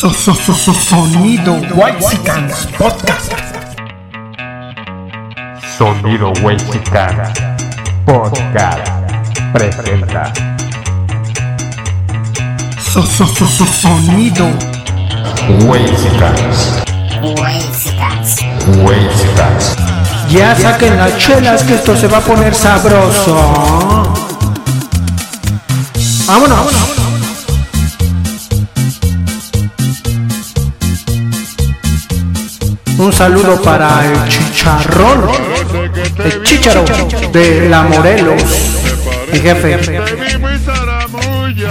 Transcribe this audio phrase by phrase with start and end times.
[0.00, 3.34] Sonido Whitesicans Podcast.
[5.76, 7.28] Sonido Whitesicans
[8.06, 8.88] Podcast
[9.52, 10.32] presenta.
[12.80, 14.48] Sonido
[15.68, 16.82] Whitesicans.
[18.82, 19.76] Whitesicans.
[20.30, 23.36] Ya saquen las chelas que esto se va a poner sabroso.
[26.26, 26.99] Vámonos.
[33.00, 35.26] Un saludo para el chicharrón,
[36.22, 36.84] el chicharo
[37.32, 38.42] de la Morelos,
[39.32, 39.80] mi jefe.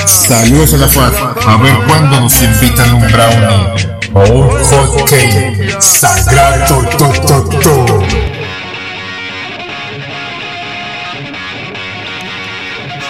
[0.07, 1.13] Saludos a la FAD.
[1.45, 3.67] A ver cuándo nos invitan un brownie
[4.15, 6.83] o un hot cake sagrado.
[6.97, 7.99] To, to, to.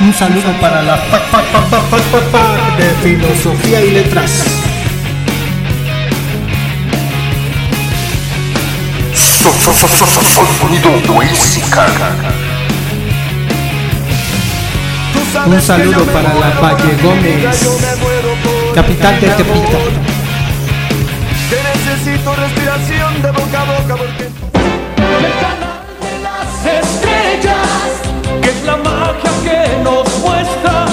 [0.01, 1.21] Un saludo para la pa
[2.77, 4.68] de filosofía y letras.
[15.45, 17.79] Un saludo para la Valle Gómez,
[18.75, 19.77] capital de Tepita.
[21.49, 27.79] Necesito respiración de boca a boca porque El canal de las estrellas,
[28.41, 30.85] que es la magia que nos muestra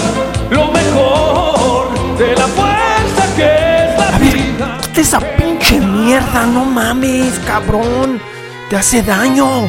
[0.50, 4.78] lo mejor de la fuerza que es la vida.
[4.82, 8.35] Quita esa pinche mierda, no mames, cabrón.
[8.68, 9.68] Te hace daño.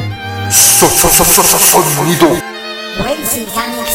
[3.04, 3.90] Mexicanos,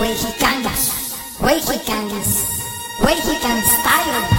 [0.00, 0.92] Mexicanas,
[1.40, 2.26] Mexicanas,
[3.04, 4.35] Mexican style.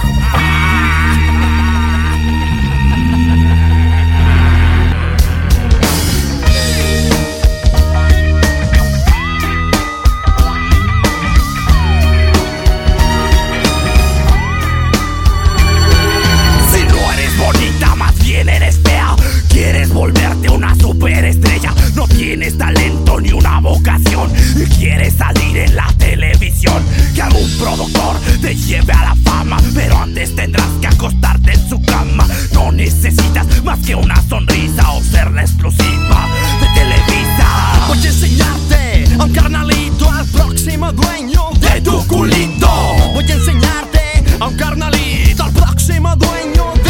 [22.28, 24.30] Tienes talento ni una vocación.
[24.54, 26.82] Y quieres salir en la televisión.
[27.14, 29.56] Que algún productor te lleve a la fama.
[29.74, 32.28] Pero antes tendrás que acostarte en su cama.
[32.52, 36.28] No necesitas más que una sonrisa o ser la exclusiva
[36.60, 37.86] de Televisa.
[37.88, 42.70] Voy a enseñarte a un carnalito al próximo dueño de tu culito.
[43.14, 44.00] Voy a enseñarte
[44.38, 46.87] a un carnalito al próximo dueño de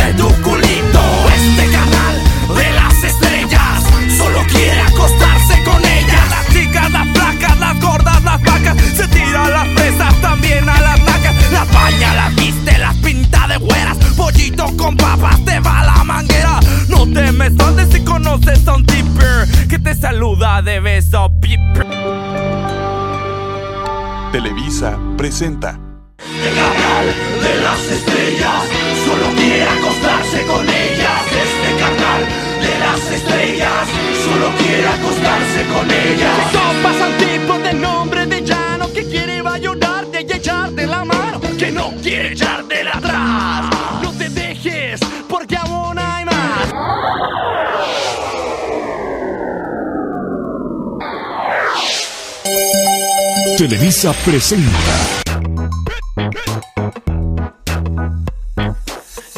[14.38, 16.60] Pollito con papas, te va la manguera.
[16.88, 21.28] No te me escondes si conoces a un tipper que te saluda de beso.
[21.40, 21.84] Piper.
[24.30, 25.80] Televisa presenta
[26.20, 27.06] El canal
[27.42, 28.62] de las estrellas
[29.04, 31.22] solo quiere acostarse con ellas.
[31.26, 32.22] Este canal
[32.62, 33.88] de las estrellas
[34.22, 36.52] solo quiere acostarse con ellas.
[36.52, 41.40] Topas a un tipo de nombre de llano que quiere ayudarte y echarte la mano,
[41.58, 43.77] que no quiere echarte la atrás.
[53.58, 54.70] Televisa presenta.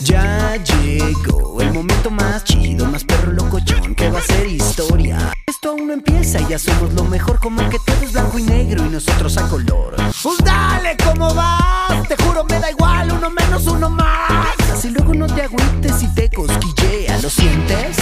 [0.02, 5.32] Ya llegó el momento más chido, más perro locochón que va a ser historia.
[5.46, 8.84] Esto aún no empieza, ya somos lo mejor, como que todo es blanco y negro
[8.84, 9.96] y nosotros a color.
[10.22, 12.06] Pues dale, ¿cómo vas?
[12.06, 14.54] Te juro, me da igual, uno menos, uno más.
[14.70, 17.96] Así luego no te agüites y te cosquillea, ¿lo sientes?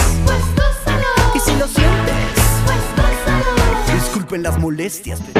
[1.33, 2.35] Y si lo sientes,
[3.93, 5.21] disculpen las molestias.
[5.21, 5.38] pero-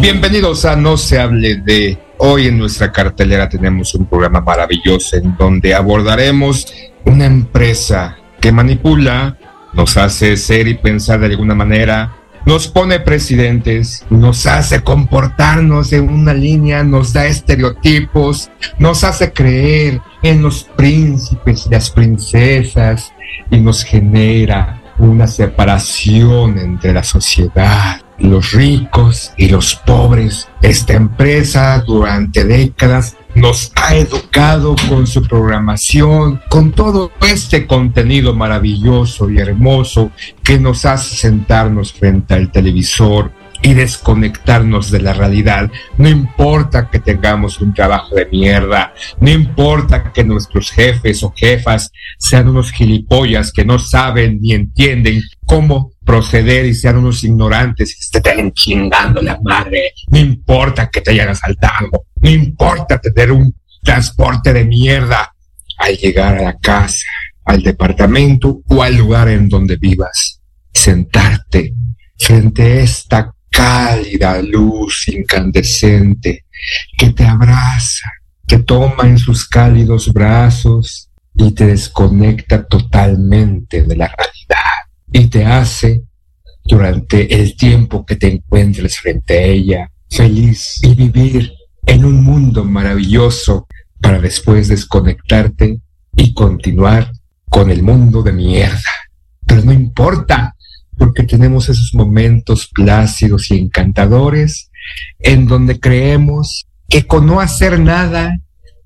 [0.00, 1.98] Bienvenidos a No se hable de.
[2.18, 6.66] Hoy en nuestra cartelera tenemos un programa maravilloso en donde abordaremos
[7.04, 9.38] una empresa que manipula,
[9.72, 16.08] nos hace ser y pensar de alguna manera, nos pone presidentes, nos hace comportarnos en
[16.08, 23.12] una línea, nos da estereotipos, nos hace creer en los príncipes y las princesas
[23.50, 30.48] y nos genera una separación entre la sociedad, los ricos y los pobres.
[30.60, 39.30] Esta empresa durante décadas nos ha educado con su programación, con todo este contenido maravilloso
[39.30, 40.10] y hermoso
[40.42, 45.70] que nos hace sentarnos frente al televisor y desconectarnos de la realidad.
[45.98, 51.90] No importa que tengamos un trabajo de mierda, no importa que nuestros jefes o jefas
[52.18, 58.20] sean unos gilipollas que no saben ni entienden cómo proceder y sean unos ignorantes se
[58.20, 59.92] te estén chingando la madre.
[60.08, 65.34] No importa que te hayan asaltado, no importa tener un transporte de mierda
[65.78, 67.06] al llegar a la casa,
[67.44, 70.40] al departamento o al lugar en donde vivas.
[70.72, 71.74] Sentarte
[72.18, 76.46] frente a esta cálida luz incandescente
[76.96, 78.10] que te abraza,
[78.46, 84.70] que toma en sus cálidos brazos y te desconecta totalmente de la realidad
[85.12, 86.02] y te hace
[86.64, 91.52] durante el tiempo que te encuentres frente a ella feliz y vivir
[91.86, 93.66] en un mundo maravilloso
[94.00, 95.80] para después desconectarte
[96.16, 97.10] y continuar
[97.48, 98.90] con el mundo de mierda.
[99.46, 100.56] Pero no importa,
[101.00, 104.70] porque tenemos esos momentos plácidos y encantadores
[105.18, 108.38] en donde creemos que con no hacer nada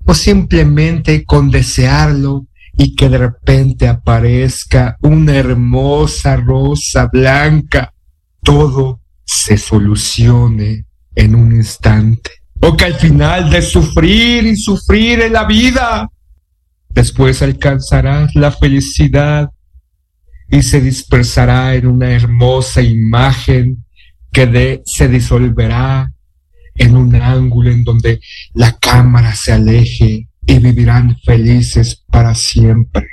[0.05, 2.47] o simplemente con desearlo
[2.77, 7.93] y que de repente aparezca una hermosa rosa blanca,
[8.41, 10.85] todo se solucione
[11.15, 12.31] en un instante.
[12.61, 16.09] O que al final de sufrir y sufrir en la vida,
[16.87, 19.49] después alcanzarás la felicidad
[20.49, 23.83] y se dispersará en una hermosa imagen
[24.31, 26.11] que se disolverá
[26.75, 28.19] en un ángulo en donde
[28.53, 33.07] la cámara se aleje y vivirán felices para siempre.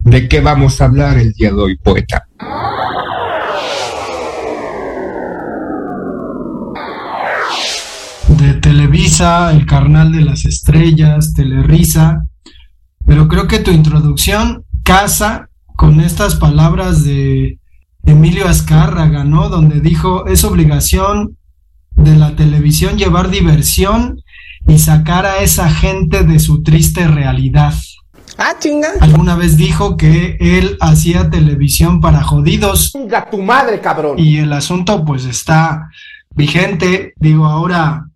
[0.00, 2.26] ¿De qué vamos a hablar el día de hoy, poeta?
[8.28, 12.26] De Televisa, El Carnal de las Estrellas, Telerisa.
[13.06, 17.58] Pero creo que tu introducción casa con estas palabras de
[18.04, 19.48] Emilio Azcárraga, ¿no?
[19.48, 21.36] Donde dijo, es obligación
[21.96, 24.22] de la televisión llevar diversión
[24.66, 27.74] y sacar a esa gente de su triste realidad.
[28.36, 28.88] Ah, chinga.
[29.00, 32.90] Alguna vez dijo que él hacía televisión para jodidos.
[32.92, 34.18] Chinga tu madre, cabrón.
[34.18, 35.88] Y el asunto pues está
[36.34, 37.14] vigente.
[37.16, 38.06] Digo, ahora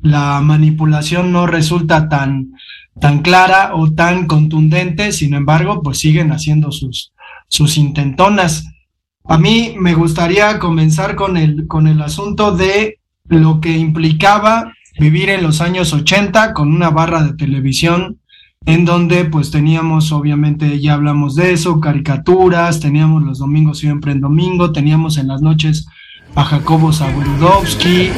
[0.00, 2.52] la manipulación no resulta tan,
[3.00, 7.12] tan clara o tan contundente, sin embargo, pues siguen haciendo sus,
[7.48, 8.64] sus intentonas.
[9.24, 15.30] A mí me gustaría comenzar con el, con el asunto de lo que implicaba vivir
[15.30, 18.18] en los años 80 con una barra de televisión
[18.64, 24.20] en donde pues teníamos, obviamente ya hablamos de eso, caricaturas, teníamos los domingos siempre en
[24.20, 25.86] domingo, teníamos en las noches
[26.34, 28.10] a Jacobo Zabrudowski.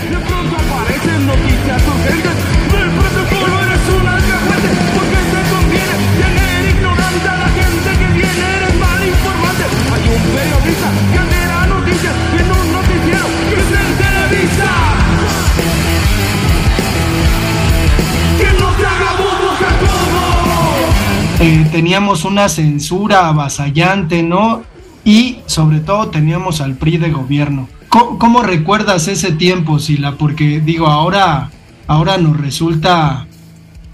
[21.79, 24.65] Teníamos una censura avasallante, ¿no?
[25.05, 27.69] Y sobre todo teníamos al PRI de gobierno.
[27.89, 30.17] ¿Cómo, recuerdas ese tiempo, Sila?
[30.17, 31.53] Porque digo, ahora,
[31.87, 33.29] ahora nos resulta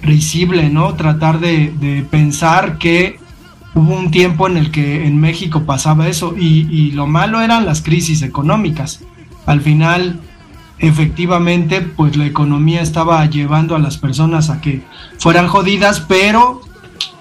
[0.01, 0.95] risible, ¿no?
[0.95, 3.19] Tratar de, pensar que
[3.75, 7.67] hubo un tiempo en el que en México pasaba eso y, y lo malo eran
[7.67, 9.01] las crisis económicas.
[9.45, 10.21] Al final,
[10.79, 14.81] efectivamente, pues la economía estaba llevando a las personas a que
[15.19, 16.63] fueran jodidas, pero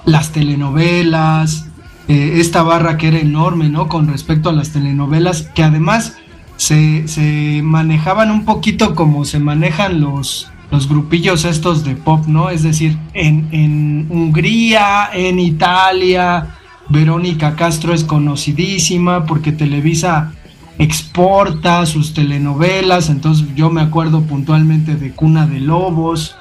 [0.06, 1.68] las telenovelas,
[2.08, 3.88] eh, esta barra que era enorme, ¿no?
[3.88, 6.18] Con respecto a las telenovelas, que además
[6.58, 12.50] se, se manejaban un poquito como se manejan los, los grupillos estos de pop, ¿no?
[12.50, 16.56] Es decir, en, en Hungría, en Italia,
[16.90, 20.34] Verónica Castro es conocidísima porque Televisa
[20.78, 26.36] exporta sus telenovelas, entonces yo me acuerdo puntualmente de Cuna de Lobos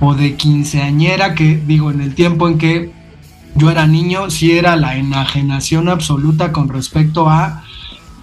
[0.00, 2.97] o de Quinceañera, que digo, en el tiempo en que
[3.54, 7.64] yo era niño, sí era la enajenación absoluta con respecto a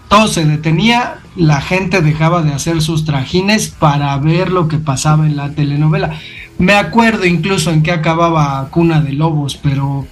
[0.08, 5.26] todo se detenía, la gente dejaba de hacer sus trajines para ver lo que pasaba
[5.26, 6.14] en la telenovela.
[6.58, 10.08] Me acuerdo incluso en que acababa Cuna de Lobos, pero...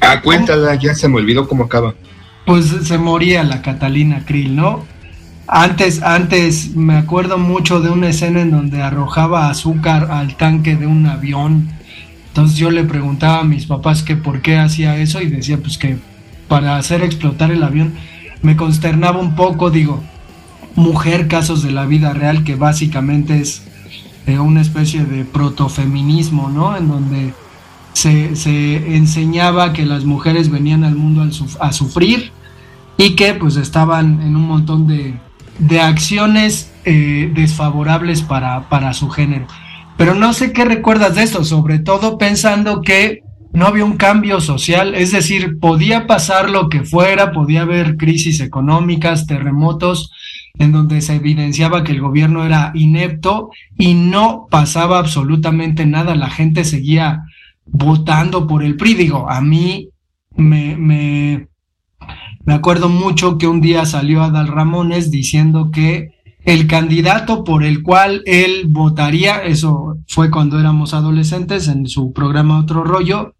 [0.00, 1.94] Ah, cuéntala, ya se me olvidó cómo acaba.
[2.46, 4.84] Pues se moría la Catalina Krill, ¿no?
[5.46, 10.86] Antes, antes me acuerdo mucho de una escena en donde arrojaba azúcar al tanque de
[10.86, 11.70] un avión
[12.34, 15.78] entonces yo le preguntaba a mis papás que por qué hacía eso y decía pues
[15.78, 15.98] que
[16.48, 17.94] para hacer explotar el avión
[18.42, 20.02] me consternaba un poco, digo,
[20.74, 23.62] mujer casos de la vida real que básicamente es
[24.26, 26.76] eh, una especie de protofeminismo, ¿no?
[26.76, 27.32] En donde
[27.92, 31.24] se, se, enseñaba que las mujeres venían al mundo
[31.60, 32.32] a sufrir
[32.96, 35.14] y que pues estaban en un montón de,
[35.60, 39.46] de acciones eh, desfavorables para, para su género.
[39.96, 43.22] Pero no sé qué recuerdas de esto, sobre todo pensando que
[43.52, 48.40] no había un cambio social, es decir, podía pasar lo que fuera, podía haber crisis
[48.40, 50.10] económicas, terremotos,
[50.58, 56.30] en donde se evidenciaba que el gobierno era inepto y no pasaba absolutamente nada, la
[56.30, 57.22] gente seguía
[57.66, 58.94] votando por el PRI.
[58.94, 59.88] Digo, a mí
[60.36, 61.48] me, me,
[62.44, 66.13] me acuerdo mucho que un día salió Adal Ramones diciendo que
[66.44, 72.60] el candidato por el cual él votaría, eso fue cuando éramos adolescentes en su programa
[72.60, 73.34] Otro Rollo,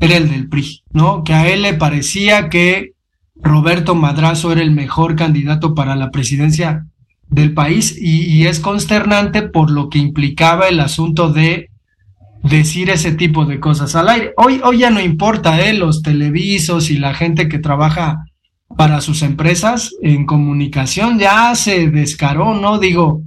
[0.00, 1.22] era el del PRI, ¿no?
[1.22, 2.92] Que a él le parecía que
[3.36, 6.86] Roberto Madrazo era el mejor candidato para la presidencia
[7.28, 11.70] del país y, es consternante por lo que implicaba el asunto de
[12.42, 14.32] decir ese tipo de cosas al aire.
[14.36, 15.74] Hoy, hoy ya no importa, ¿eh?
[15.74, 18.24] Los televisos y la gente que trabaja
[18.76, 22.78] para sus empresas en comunicación ya se descaró, ¿no?
[22.78, 23.22] Digo,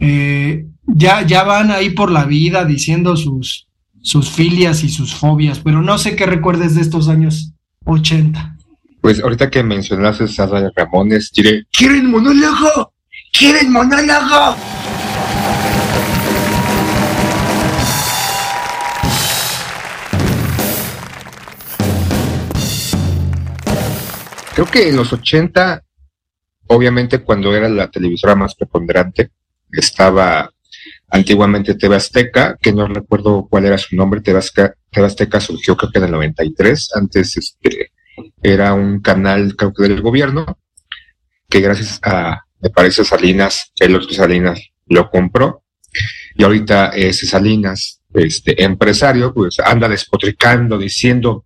[0.00, 3.68] eh, ya, ya van ahí por la vida diciendo sus,
[4.00, 7.52] sus filias y sus fobias, pero no sé qué recuerdes de estos años
[7.84, 8.56] 80.
[9.00, 12.92] Pues ahorita que mencionaste a Ramones, diré, ¿quieren monólogo?
[13.32, 14.56] ¿Quieren monólogo?
[24.58, 25.84] Creo que en los 80,
[26.66, 29.30] obviamente cuando era la televisora más preponderante,
[29.70, 30.50] estaba
[31.10, 36.00] antiguamente TV Azteca, que no recuerdo cuál era su nombre, TV Azteca, surgió creo que
[36.00, 37.92] en el 93, antes este,
[38.42, 40.58] era un canal creo que del gobierno,
[41.48, 45.62] que gracias a, me parece, Salinas, el otro Salinas lo compró,
[46.34, 51.44] y ahorita ese Salinas, este empresario, pues anda despotricando, diciendo,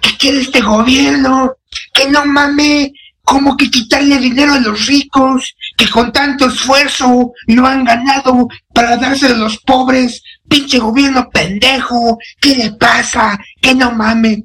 [0.00, 1.56] ¿qué quiere este gobierno?
[1.92, 2.92] Que no mame,
[3.22, 8.96] como que quitarle dinero a los ricos, que con tanto esfuerzo lo han ganado para
[8.96, 10.22] dárselo a los pobres.
[10.48, 13.38] Pinche gobierno pendejo, ¿qué le pasa?
[13.60, 14.44] Que no mame.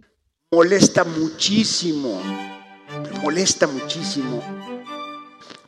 [0.52, 2.22] Molesta muchísimo,
[3.22, 4.42] molesta muchísimo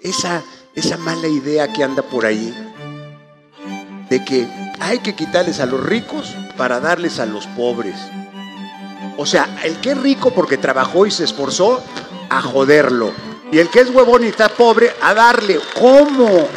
[0.02, 0.44] esa,
[0.76, 2.54] esa mala idea que anda por ahí
[4.10, 4.48] de que
[4.80, 7.96] hay que quitarles a los ricos para darles a los pobres.
[9.18, 11.84] O sea, el que es rico porque trabajó y se esforzó,
[12.30, 13.12] a joderlo.
[13.52, 15.58] Y el que es huevón y está pobre, a darle.
[15.74, 16.48] ¿Cómo?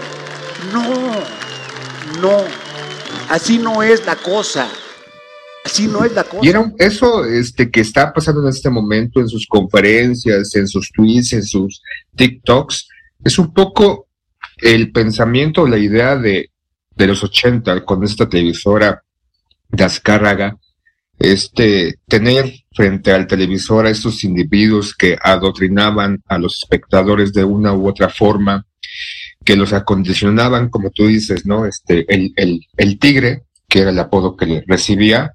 [0.73, 2.45] No, no.
[3.29, 4.69] Así no es la cosa.
[5.65, 6.45] Así no es la cosa.
[6.45, 10.91] Y era eso este, que está pasando en este momento en sus conferencias, en sus
[10.91, 11.83] tweets, en sus
[12.17, 12.89] TikToks,
[13.25, 14.09] es un poco
[14.59, 16.51] el pensamiento, la idea de,
[16.97, 19.03] de los 80 con esta televisora
[19.69, 20.59] de Azcárraga,
[21.21, 27.75] este, tener frente al televisor a estos individuos que adoctrinaban a los espectadores de una
[27.75, 28.67] u otra forma,
[29.45, 31.67] que los acondicionaban, como tú dices, ¿no?
[31.67, 35.35] Este, el, el, el tigre, que era el apodo que le recibía,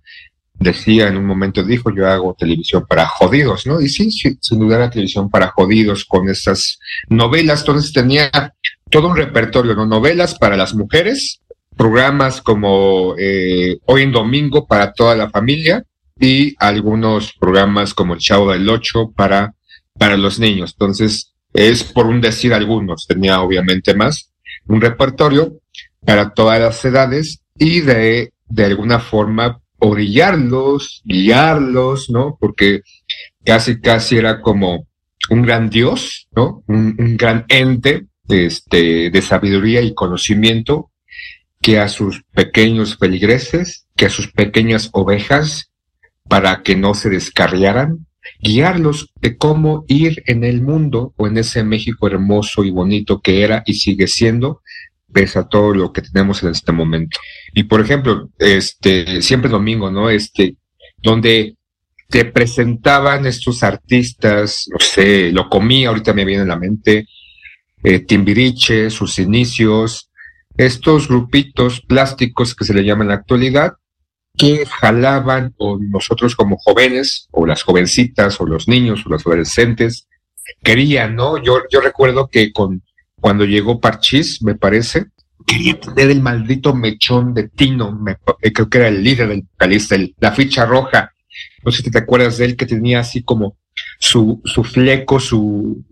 [0.56, 3.80] decía en un momento, dijo, yo hago televisión para jodidos, ¿no?
[3.80, 8.32] Y sí, sí sin duda era televisión para jodidos con esas novelas, entonces tenía
[8.90, 9.86] todo un repertorio, ¿no?
[9.86, 11.42] Novelas para las mujeres,
[11.76, 15.84] programas como eh, Hoy en Domingo para toda la familia
[16.20, 19.54] y algunos programas como El Chavo del Ocho para,
[19.98, 20.74] para los niños.
[20.74, 24.32] Entonces, es por un decir algunos, tenía obviamente más,
[24.68, 25.60] un repertorio
[26.06, 32.38] para todas las edades y de, de alguna forma orillarlos, guiarlos, ¿no?
[32.40, 32.82] Porque
[33.44, 34.88] casi, casi era como
[35.30, 36.64] un gran dios, ¿no?
[36.68, 40.92] Un, un gran ente este, de sabiduría y conocimiento
[41.66, 45.72] que a sus pequeños peligreses, que a sus pequeñas ovejas,
[46.30, 48.06] para que no se descarriaran,
[48.40, 53.42] guiarlos de cómo ir en el mundo o en ese México hermoso y bonito que
[53.42, 54.62] era y sigue siendo,
[55.12, 57.18] pese a todo lo que tenemos en este momento.
[57.56, 60.12] Y por ejemplo, este, siempre domingo, ¿no?
[60.12, 60.58] Este,
[61.02, 61.56] donde
[62.08, 67.08] te presentaban estos artistas, no sé, lo comí, ahorita me viene a la mente,
[67.84, 70.12] eh, Timbiriche, sus inicios,
[70.58, 73.74] estos grupitos plásticos que se le llaman en la actualidad,
[74.38, 80.08] que jalaban, o nosotros como jóvenes, o las jovencitas, o los niños, o los adolescentes,
[80.62, 81.42] querían, ¿no?
[81.42, 82.84] Yo, yo recuerdo que con,
[83.20, 85.06] cuando llegó Parchís, me parece,
[85.46, 89.44] quería tener el maldito mechón de Tino, me, eh, creo que era el líder del
[89.44, 91.12] vocalista, la ficha roja.
[91.64, 93.58] No sé si te acuerdas de él, que tenía así como
[94.00, 95.84] su, su fleco, su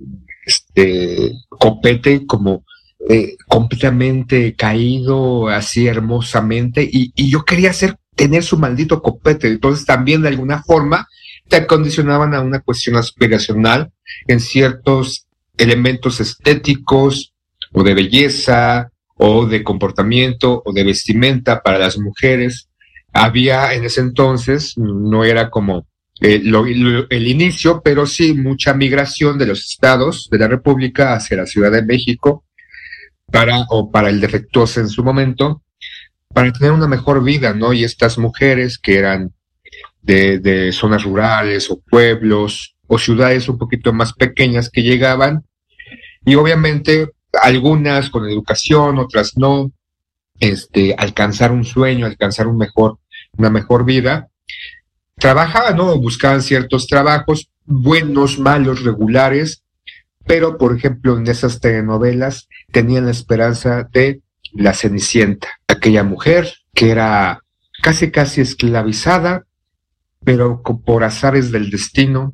[0.45, 2.65] este, copete, como
[3.09, 9.49] eh, completamente caído así hermosamente y, y, yo quería hacer tener su maldito copete.
[9.49, 11.07] Entonces también de alguna forma
[11.49, 13.91] te acondicionaban a una cuestión aspiracional
[14.27, 17.33] en ciertos elementos estéticos
[17.73, 22.69] o de belleza o de comportamiento o de vestimenta para las mujeres.
[23.11, 25.85] había en ese entonces, no era como
[26.21, 31.45] eh, el inicio, pero sí mucha migración de los estados de la República hacia la
[31.45, 32.42] Ciudad de México
[33.33, 35.63] para, o para el defectuoso en su momento,
[36.31, 37.73] para tener una mejor vida, ¿no?
[37.73, 39.33] Y estas mujeres que eran
[40.03, 45.43] de, de zonas rurales o pueblos o ciudades un poquito más pequeñas que llegaban
[46.23, 47.09] y obviamente
[47.41, 49.71] algunas con educación, otras no,
[50.39, 52.99] este, alcanzar un sueño, alcanzar un mejor,
[53.35, 54.27] una mejor vida,
[55.15, 55.97] trabajaban, ¿no?
[55.97, 59.62] Buscaban ciertos trabajos, buenos, malos, regulares,
[60.25, 64.21] pero por ejemplo en esas telenovelas tenían la esperanza de
[64.53, 67.41] la Cenicienta, aquella mujer que era
[67.81, 69.45] casi casi esclavizada,
[70.23, 72.33] pero por azares del destino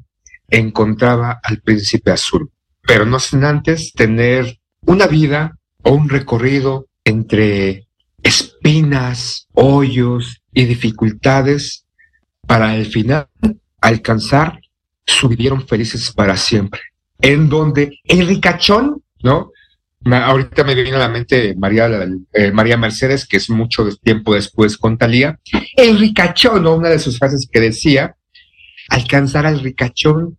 [0.50, 7.88] encontraba al príncipe azul, pero no sin antes tener una vida o un recorrido entre
[8.22, 11.86] espinas, hoyos y dificultades
[12.46, 13.27] para al final
[13.81, 14.60] alcanzar
[15.05, 16.81] su vivieron felices para siempre.
[17.22, 19.52] En donde el ricachón, ¿no?
[20.06, 21.90] Ahorita me viene a la mente María,
[22.34, 25.38] eh, María Mercedes, que es mucho tiempo después con Talía.
[25.76, 26.76] El ricachón, ¿no?
[26.76, 28.16] Una de sus frases que decía,
[28.90, 30.38] alcanzar al ricachón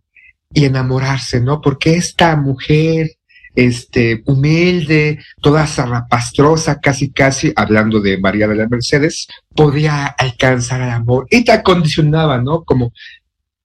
[0.53, 1.61] y enamorarse, ¿no?
[1.61, 3.11] Porque esta mujer,
[3.55, 10.89] este, humilde, toda zarrapastrosa, casi casi, hablando de María de la Mercedes, podía alcanzar el
[10.89, 11.27] amor.
[11.29, 12.63] Y te acondicionaba, ¿no?
[12.63, 12.93] Como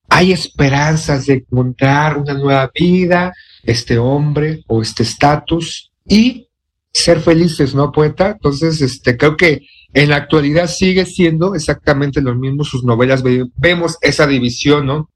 [0.08, 3.32] hay esperanzas de encontrar una nueva vida,
[3.64, 6.48] este hombre o este estatus y
[6.92, 8.30] ser felices, ¿no, poeta?
[8.30, 13.22] Entonces, este, creo que en la actualidad sigue siendo exactamente lo mismo sus novelas.
[13.22, 15.10] Ve- Vemos esa división, ¿no?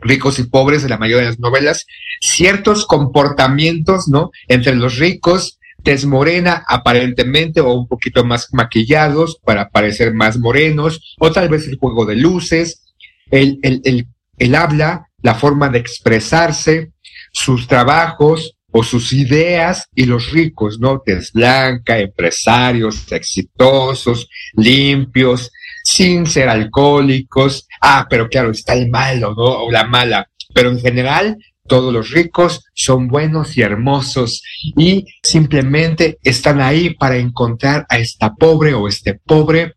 [0.00, 1.86] Ricos y pobres en la mayoría de las novelas,
[2.20, 4.30] ciertos comportamientos, ¿no?
[4.48, 11.14] Entre los ricos, tez morena aparentemente o un poquito más maquillados para parecer más morenos,
[11.18, 12.82] o tal vez el juego de luces,
[13.30, 14.06] el, el, el,
[14.38, 16.92] el habla, la forma de expresarse,
[17.32, 21.00] sus trabajos o sus ideas y los ricos, ¿no?
[21.00, 25.50] Tez blanca, empresarios exitosos, limpios,
[25.84, 27.66] sin ser alcohólicos.
[27.80, 29.64] Ah, pero claro, está el malo, ¿no?
[29.64, 30.28] O la mala.
[30.54, 34.42] Pero en general, todos los ricos son buenos y hermosos
[34.76, 39.74] y simplemente están ahí para encontrar a esta pobre o este pobre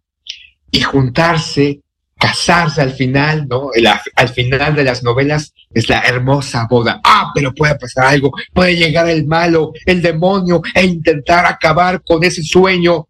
[0.72, 1.82] y juntarse,
[2.18, 3.70] casarse al final, ¿no?
[4.16, 7.02] Al final de las novelas es la hermosa boda.
[7.04, 12.24] Ah, pero puede pasar algo, puede llegar el malo, el demonio e intentar acabar con
[12.24, 13.08] ese sueño.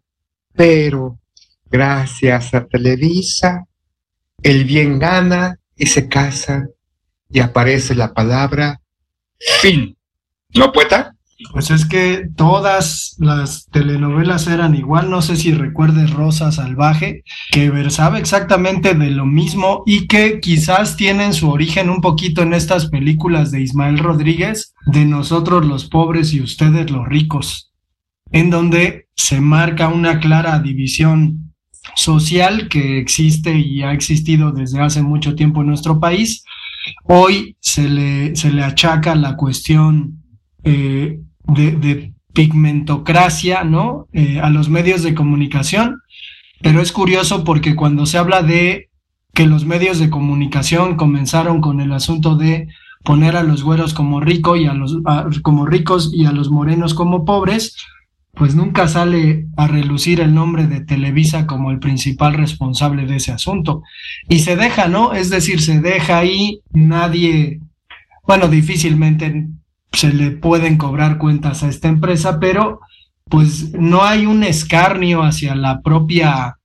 [0.54, 1.18] Pero
[1.70, 3.64] gracias a Televisa,
[4.42, 6.68] el bien gana y se casa
[7.30, 8.80] y aparece la palabra
[9.60, 9.96] fin.
[10.54, 11.15] ¿No, poeta?
[11.52, 17.68] Pues es que todas las telenovelas eran igual, no sé si recuerdes Rosa Salvaje, que
[17.68, 22.86] versaba exactamente de lo mismo y que quizás tienen su origen un poquito en estas
[22.86, 27.70] películas de Ismael Rodríguez, de nosotros los pobres y ustedes los ricos,
[28.32, 31.52] en donde se marca una clara división
[31.94, 36.44] social que existe y ha existido desde hace mucho tiempo en nuestro país.
[37.04, 40.22] Hoy se le, se le achaca la cuestión
[40.64, 44.08] eh, de, pigmentocracia, ¿no?
[44.12, 46.02] Eh, a los medios de comunicación,
[46.60, 48.90] pero es curioso porque cuando se habla de
[49.32, 52.68] que los medios de comunicación comenzaron con el asunto de
[53.04, 54.98] poner a los güeros como rico y a los
[55.42, 57.76] como ricos y a los morenos como pobres,
[58.36, 63.32] pues nunca sale a relucir el nombre de Televisa como el principal responsable de ese
[63.32, 63.82] asunto.
[64.28, 65.14] Y se deja, ¿no?
[65.14, 67.60] Es decir, se deja ahí, nadie,
[68.26, 69.48] bueno, difícilmente
[69.92, 72.80] se le pueden cobrar cuentas a esta empresa, pero
[73.24, 76.58] pues no hay un escarnio hacia la propia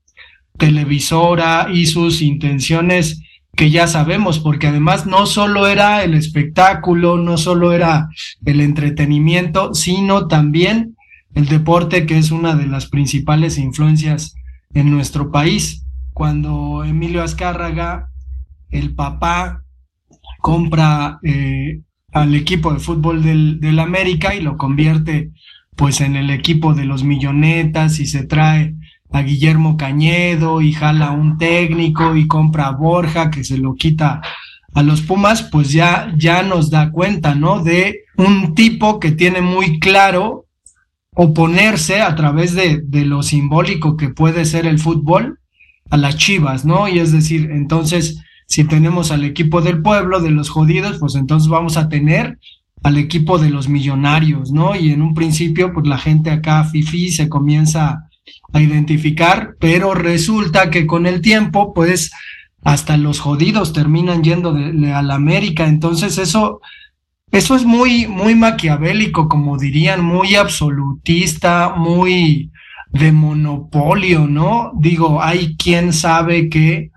[0.58, 3.22] televisora y sus intenciones
[3.56, 8.10] que ya sabemos, porque además no solo era el espectáculo, no solo era
[8.46, 10.96] el entretenimiento, sino también
[11.34, 14.36] el deporte, que es una de las principales influencias
[14.74, 15.84] en nuestro país.
[16.14, 18.10] Cuando Emilio Azcárraga,
[18.70, 19.64] el papá,
[20.40, 21.82] compra eh,
[22.12, 25.32] al equipo de fútbol del, del América y lo convierte
[25.76, 28.76] pues en el equipo de los millonetas y se trae
[29.12, 34.22] a Guillermo Cañedo y jala un técnico y compra a Borja que se lo quita
[34.74, 37.62] a los Pumas, pues ya, ya nos da cuenta, ¿no?
[37.62, 40.46] De un tipo que tiene muy claro
[41.14, 45.40] oponerse a través de, de lo simbólico que puede ser el fútbol
[45.90, 46.88] a las chivas, ¿no?
[46.88, 51.48] Y es decir, entonces, si tenemos al equipo del pueblo, de los jodidos, pues entonces
[51.48, 52.38] vamos a tener
[52.84, 54.76] al equipo de los millonarios, ¿no?
[54.76, 58.10] Y en un principio, pues la gente acá, fifi, se comienza
[58.52, 62.12] a identificar, pero resulta que con el tiempo, pues
[62.62, 66.60] hasta los jodidos terminan yendo de, a la América, entonces eso,
[67.32, 72.52] eso es muy, muy maquiavélico, como dirían, muy absolutista, muy
[72.90, 74.74] de monopolio, ¿no?
[74.78, 76.92] Digo, hay quien sabe que,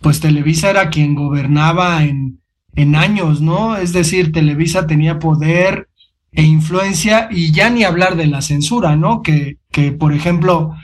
[0.00, 2.40] pues Televisa era quien gobernaba en,
[2.74, 3.76] en años, ¿no?
[3.76, 5.88] Es decir, Televisa tenía poder
[6.32, 9.22] e influencia y ya ni hablar de la censura, ¿no?
[9.22, 10.74] Que, que por ejemplo,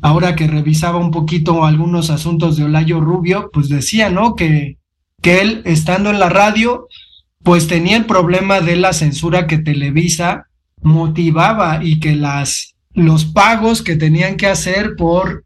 [0.00, 4.36] ahora que revisaba un poquito algunos asuntos de Olayo Rubio, pues decía, ¿no?
[4.36, 4.78] Que,
[5.20, 6.86] que él, estando en la radio,
[7.42, 10.46] pues tenía el problema de la censura que Televisa
[10.82, 15.44] motivaba y que las, los pagos que tenían que hacer por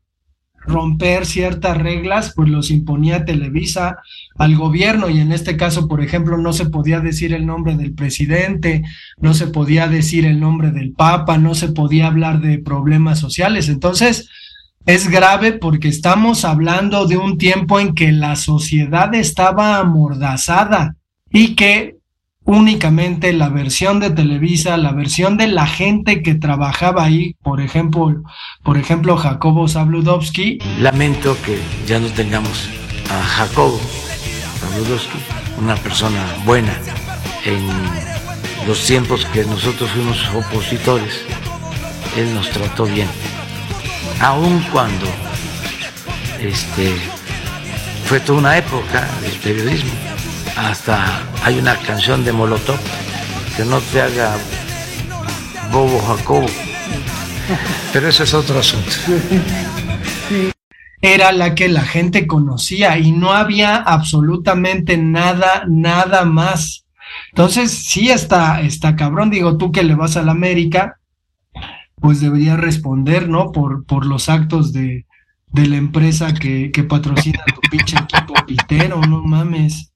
[0.66, 3.98] romper ciertas reglas, pues los imponía Televisa
[4.36, 7.92] al gobierno y en este caso, por ejemplo, no se podía decir el nombre del
[7.92, 8.82] presidente,
[9.18, 13.68] no se podía decir el nombre del Papa, no se podía hablar de problemas sociales.
[13.68, 14.28] Entonces,
[14.86, 20.96] es grave porque estamos hablando de un tiempo en que la sociedad estaba amordazada
[21.30, 21.95] y que
[22.46, 28.22] únicamente la versión de Televisa, la versión de la gente que trabajaba ahí, por ejemplo,
[28.62, 30.58] por ejemplo Jacobo Zabludovsky.
[30.80, 32.68] Lamento que ya no tengamos
[33.10, 33.78] a Jacobo
[34.60, 35.18] Zabludovsky,
[35.58, 36.72] una persona buena
[37.44, 37.60] en
[38.66, 41.24] los tiempos que nosotros fuimos opositores.
[42.16, 43.08] Él nos trató bien
[44.20, 45.06] aun cuando
[46.40, 46.94] este,
[48.06, 49.90] fue toda una época del periodismo.
[50.56, 52.78] Hasta hay una canción de Molotov
[53.56, 54.36] que no te haga
[55.70, 56.46] bobo Jacobo.
[57.92, 58.92] Pero eso es otro asunto.
[61.02, 66.86] Era la que la gente conocía y no había absolutamente nada, nada más.
[67.30, 69.30] Entonces, sí está, está cabrón.
[69.30, 70.98] Digo, tú que le vas a la América,
[72.00, 73.52] pues debería responder, ¿no?
[73.52, 75.06] Por, por los actos de,
[75.48, 79.92] de la empresa que, que patrocina tu pinche equipo pitero, no mames.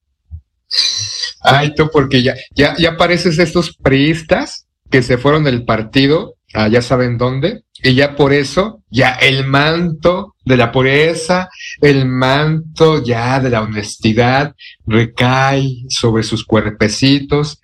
[1.43, 6.83] Ay, tú, porque ya, ya, ya pareces estos priistas que se fueron del partido, ya
[6.83, 11.49] saben dónde, y ya por eso, ya el manto de la pureza,
[11.81, 14.55] el manto ya de la honestidad
[14.87, 17.61] recae sobre sus cuerpecitos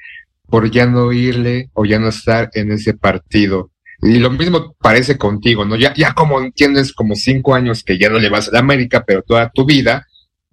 [0.49, 3.73] por ya no irle o ya no estar en ese partido.
[4.01, 5.77] Y lo mismo parece contigo, ¿no?
[5.77, 9.05] Ya, ya como entiendes, como cinco años que ya no le vas a la América,
[9.07, 10.07] pero toda tu vida,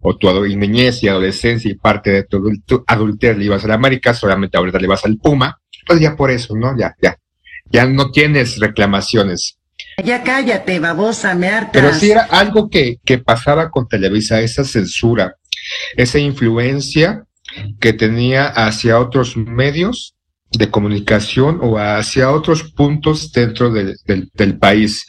[0.04, 4.14] o tu niñez y adolescencia y parte de tu, adultez le ibas a la América,
[4.14, 6.78] solamente ahorita le vas al Puma, pues ya por eso, ¿no?
[6.78, 7.18] Ya, ya.
[7.72, 9.58] Ya no tienes reclamaciones.
[10.04, 11.72] Ya cállate, babosa, me hartas.
[11.74, 15.36] Pero sí era algo que, que pasaba con Televisa, esa censura,
[15.96, 17.24] esa influencia
[17.80, 20.16] que tenía hacia otros medios
[20.58, 25.06] de comunicación o hacia otros puntos dentro del, del, país.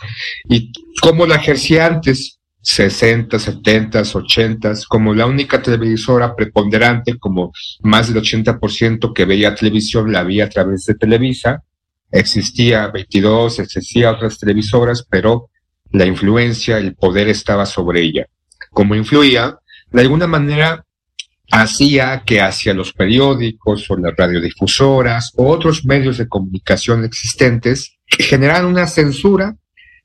[0.48, 2.34] Y como la ejercía antes,
[2.64, 10.11] 60, 70, 80, como la única televisora preponderante, como más del 80% que veía televisión
[10.11, 11.62] la veía a través de Televisa,
[12.11, 15.50] existía 22, existía otras televisoras, pero
[15.90, 18.27] la influencia, el poder estaba sobre ella.
[18.70, 19.59] Como influía,
[19.92, 20.87] de alguna manera
[21.50, 28.64] hacía que hacia los periódicos o las radiodifusoras o otros medios de comunicación existentes generaran
[28.64, 29.55] una censura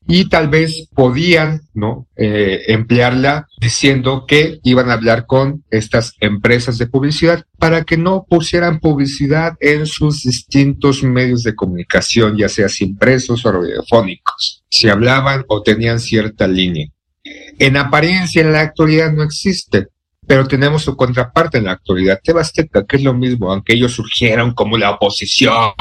[0.10, 2.08] y tal vez podían ¿no?
[2.18, 8.26] Eh, emplearla diciendo que iban a hablar con estas empresas de publicidad para que no
[8.28, 15.46] pusieran publicidad en sus distintos medios de comunicación, ya sea impresos o radiofónicos, si hablaban
[15.48, 16.88] o tenían cierta línea.
[17.60, 19.88] En apariencia, en la actualidad no existe
[20.30, 24.54] pero tenemos su contraparte en la actualidad, Tebasteca, que es lo mismo, aunque ellos surgieron
[24.54, 25.74] como la oposición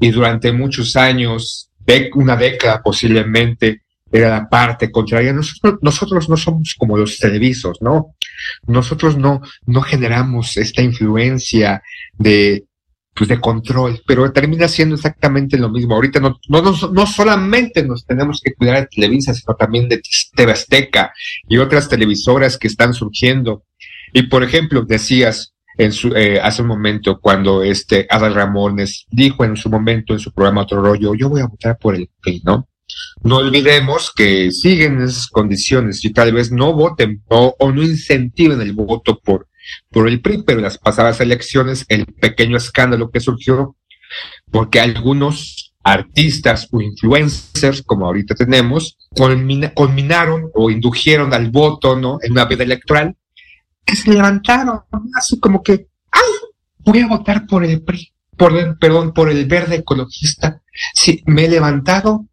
[0.00, 1.70] y durante muchos años,
[2.14, 5.32] una década posiblemente, era la parte contraria.
[5.32, 8.14] Nosotros, nosotros no somos como los televisos, ¿no?
[8.66, 11.82] Nosotros no, no generamos esta influencia
[12.18, 12.64] de,
[13.14, 15.94] pues de control, pero termina siendo exactamente lo mismo.
[15.94, 20.02] Ahorita no, no, no, solamente nos tenemos que cuidar de Televisa, sino también de
[20.34, 20.54] TV
[21.48, 23.64] y otras televisoras que están surgiendo
[24.12, 29.44] y por ejemplo, decías en su, eh, hace un momento cuando este Adal Ramones dijo
[29.44, 32.42] en su momento en su programa Otro Rollo, yo voy a votar por el PRI,
[32.44, 32.68] ¿no?
[33.22, 38.72] No olvidemos que siguen esas condiciones y tal vez no voten o, no incentiven el
[38.72, 39.48] voto por,
[39.90, 43.76] por el PRI, pero en las pasadas elecciones el pequeño escándalo que surgió
[44.50, 48.98] porque algunos artistas o influencers, como ahorita tenemos,
[49.74, 52.18] culminaron o indujeron al voto, ¿no?
[52.22, 53.16] En una vida electoral
[53.84, 54.80] que se levantaron,
[55.16, 56.30] así como que, ay,
[56.78, 60.62] voy a votar por el PRI, por perdón, por el verde ecologista.
[60.94, 62.26] Sí, me he levantado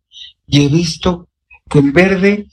[0.47, 1.27] y he visto
[1.69, 2.47] que el verde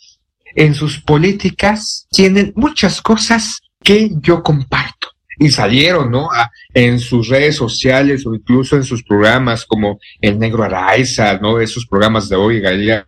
[0.54, 5.08] en sus políticas tienen muchas cosas que yo comparto.
[5.38, 6.30] Y salieron, ¿no?
[6.72, 11.60] en sus redes sociales o incluso en sus programas como El Negro Araiza, ¿no?
[11.60, 13.06] Esos programas de hoy, Galilea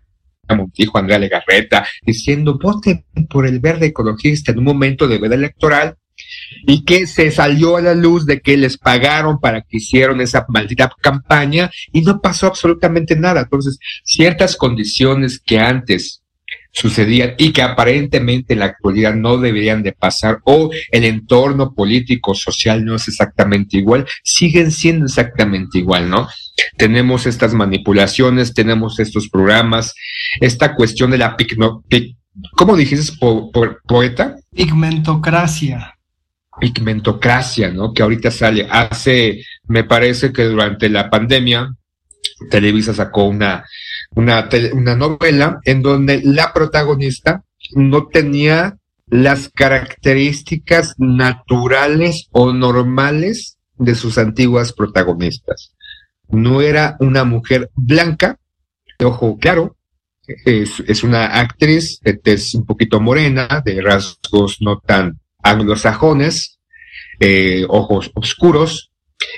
[0.55, 5.97] Montijo, Andrea Legarreta, diciendo voten por el verde ecologista en un momento de veda electoral
[6.67, 10.45] y que se salió a la luz de que les pagaron para que hicieron esa
[10.49, 13.43] maldita campaña y no pasó absolutamente nada.
[13.43, 16.23] Entonces, ciertas condiciones que antes
[16.73, 22.35] sucedían y que aparentemente en la actualidad no deberían de pasar o el entorno político
[22.35, 26.29] social no es exactamente igual, siguen siendo exactamente igual, ¿no?
[26.77, 29.95] Tenemos estas manipulaciones, tenemos estos programas,
[30.41, 31.85] esta cuestión de la pigno,
[32.53, 33.13] ¿cómo dijiste
[33.87, 34.37] poeta?
[34.55, 35.99] Pigmentocracia
[36.59, 37.93] pigmentocracia, ¿no?
[37.93, 38.67] Que ahorita sale.
[38.71, 41.75] Hace, me parece que durante la pandemia,
[42.51, 43.65] Televisa sacó una,
[44.15, 47.43] una, una novela en donde la protagonista
[47.75, 55.75] no tenía las características naturales o normales de sus antiguas protagonistas.
[56.29, 58.39] No era una mujer blanca,
[59.03, 59.77] ojo claro,
[60.45, 66.59] es, una actriz es un poquito morena, de rasgos no tan anglosajones,
[67.21, 68.91] eh, ojos oscuros,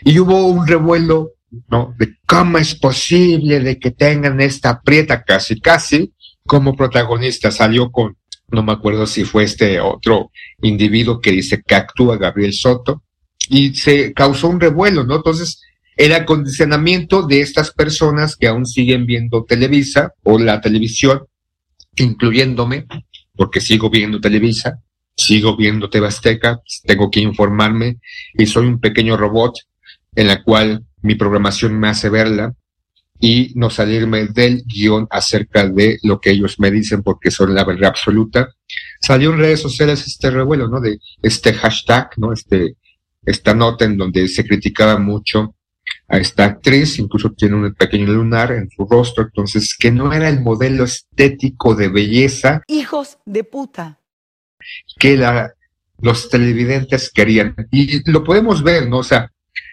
[0.05, 1.33] y hubo un revuelo,
[1.69, 1.95] ¿no?
[1.99, 6.13] De cómo es posible de que tengan esta prieta casi, casi
[6.47, 7.51] como protagonista.
[7.51, 8.17] Salió con,
[8.49, 10.31] no me acuerdo si fue este otro
[10.63, 13.03] individuo que dice que actúa Gabriel Soto,
[13.49, 15.17] y se causó un revuelo, ¿no?
[15.17, 15.61] Entonces,
[16.01, 21.27] el acondicionamiento de estas personas que aún siguen viendo Televisa o la televisión,
[21.95, 22.87] incluyéndome,
[23.37, 24.81] porque sigo viendo Televisa,
[25.15, 27.99] sigo viendo Tebasteca, pues, tengo que informarme
[28.33, 29.57] y soy un pequeño robot
[30.15, 32.55] en la cual mi programación me hace verla
[33.21, 37.65] y no salirme del guion acerca de lo que ellos me dicen porque son la
[37.65, 38.49] verdad absoluta.
[39.03, 40.81] Salió en redes sociales este revuelo, ¿no?
[40.81, 42.33] De este hashtag, ¿no?
[42.33, 42.77] Este,
[43.23, 45.57] esta nota en donde se criticaba mucho
[46.11, 50.29] a esta actriz, incluso tiene un pequeño lunar en su rostro, entonces que no era
[50.29, 52.63] el modelo estético de belleza.
[52.67, 54.01] Hijos de puta
[54.99, 55.55] que la,
[56.01, 57.55] los televidentes querían.
[57.71, 58.99] Y lo podemos ver, ¿no?
[58.99, 59.31] O sea,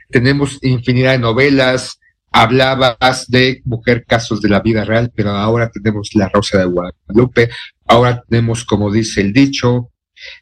[0.09, 1.99] tenemos infinidad de novelas,
[2.31, 7.49] hablabas de mujer casos de la vida real, pero ahora tenemos La Rosa de Guadalupe,
[7.85, 9.91] ahora tenemos, como dice el dicho,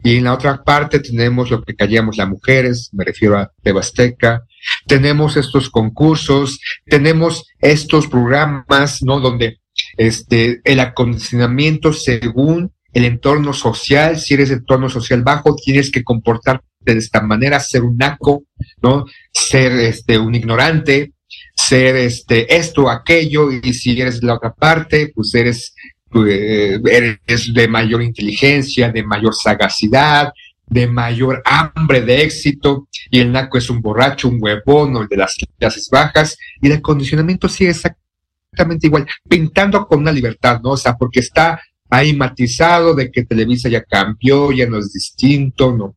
[0.03, 4.43] y en la otra parte tenemos lo que callamos las mujeres, me refiero a Tebasteca,
[4.87, 9.19] tenemos estos concursos, tenemos estos programas, ¿no?
[9.19, 9.59] Donde
[9.97, 16.03] este, el acondicionamiento según el entorno social, si eres de entorno social bajo, tienes que
[16.03, 18.45] comportarte de esta manera, ser un naco,
[18.81, 19.05] ¿no?
[19.33, 21.13] Ser este, un ignorante,
[21.55, 25.73] ser este, esto, aquello, y si eres de la otra parte, pues eres,
[26.09, 30.31] pues, eres de mayor inteligencia, de mayor sagacidad,
[30.67, 35.07] de mayor hambre de éxito, y el naco es un borracho, un huevón, o el
[35.07, 40.71] de las clases bajas, y el acondicionamiento sigue exactamente igual, pintando con una libertad, ¿no?
[40.71, 45.75] O sea, porque está hay matizado de que Televisa ya cambió, ya no es distinto,
[45.75, 45.95] no,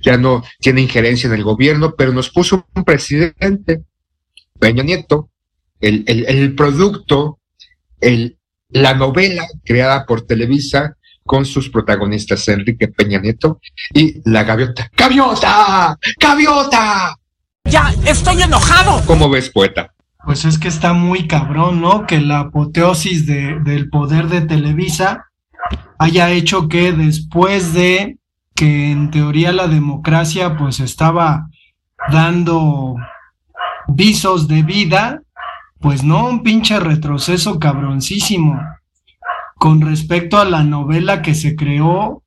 [0.00, 3.82] ya no tiene injerencia en el gobierno, pero nos puso un presidente,
[4.58, 5.30] Peña Nieto,
[5.80, 7.40] el, el, producto,
[8.00, 8.38] el,
[8.70, 13.60] la novela creada por Televisa con sus protagonistas Enrique Peña Nieto
[13.92, 14.90] y la gaviota.
[14.96, 15.98] ¡Gaviota!
[16.20, 17.16] ¡Gaviota!
[17.64, 19.02] ¡Ya estoy enojado!
[19.06, 19.92] ¿Cómo ves, poeta?
[20.24, 22.06] Pues es que está muy cabrón, ¿no?
[22.06, 25.30] Que la apoteosis de, del poder de Televisa
[25.98, 28.18] haya hecho que después de
[28.54, 31.48] que en teoría la democracia pues estaba
[32.10, 32.96] dando
[33.88, 35.22] visos de vida,
[35.80, 38.60] pues no, un pinche retroceso cabroncísimo
[39.56, 42.22] con respecto a la novela que se creó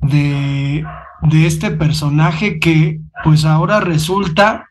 [0.00, 0.84] de,
[1.22, 4.70] de este personaje que pues ahora resulta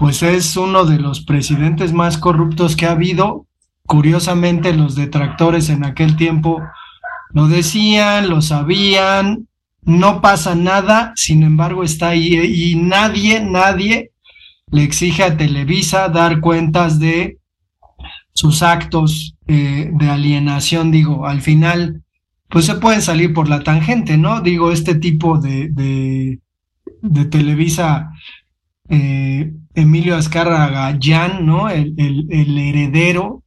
[0.00, 3.44] pues es uno de los presidentes más corruptos que ha habido.
[3.86, 6.62] Curiosamente los detractores en aquel tiempo
[7.34, 9.46] lo decían, lo sabían,
[9.82, 14.12] no pasa nada, sin embargo está ahí y nadie, nadie
[14.70, 17.38] le exige a Televisa dar cuentas de
[18.40, 22.02] sus actos eh, de alienación, digo, al final,
[22.48, 24.40] pues se pueden salir por la tangente, ¿no?
[24.40, 28.12] Digo, este tipo de, de, Televisa,
[28.88, 31.68] eh, Emilio Azcárraga Jan, ¿no?
[31.68, 33.42] El, el, el heredero,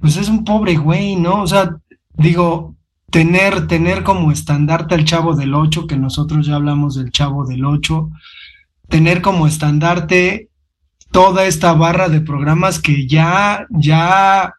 [0.00, 1.42] pues es un pobre güey, ¿no?
[1.42, 1.76] O sea,
[2.16, 2.76] digo,
[3.10, 7.64] tener, tener como estandarte al Chavo del Ocho, que nosotros ya hablamos del Chavo del
[7.64, 8.12] Ocho,
[8.88, 10.50] tener como estandarte
[11.14, 14.54] toda esta barra de programas que ya, ya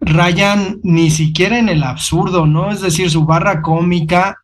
[0.00, 2.72] rayan ni siquiera en el absurdo, ¿no?
[2.72, 4.38] Es decir, su barra cómica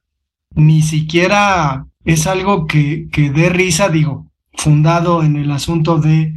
[0.54, 6.32] ni siquiera es algo que, que dé risa, digo, fundado en el asunto de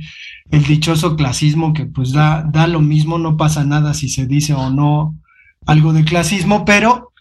[0.50, 4.56] el dichoso clasismo que pues da, da lo mismo, no pasa nada si se dice
[4.56, 5.14] o no
[5.68, 7.12] algo de clasismo, pero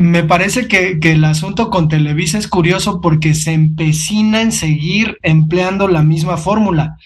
[0.00, 5.18] me parece que, que, el asunto con Televisa es curioso porque se empecina en seguir
[5.22, 6.96] empleando la misma fórmula.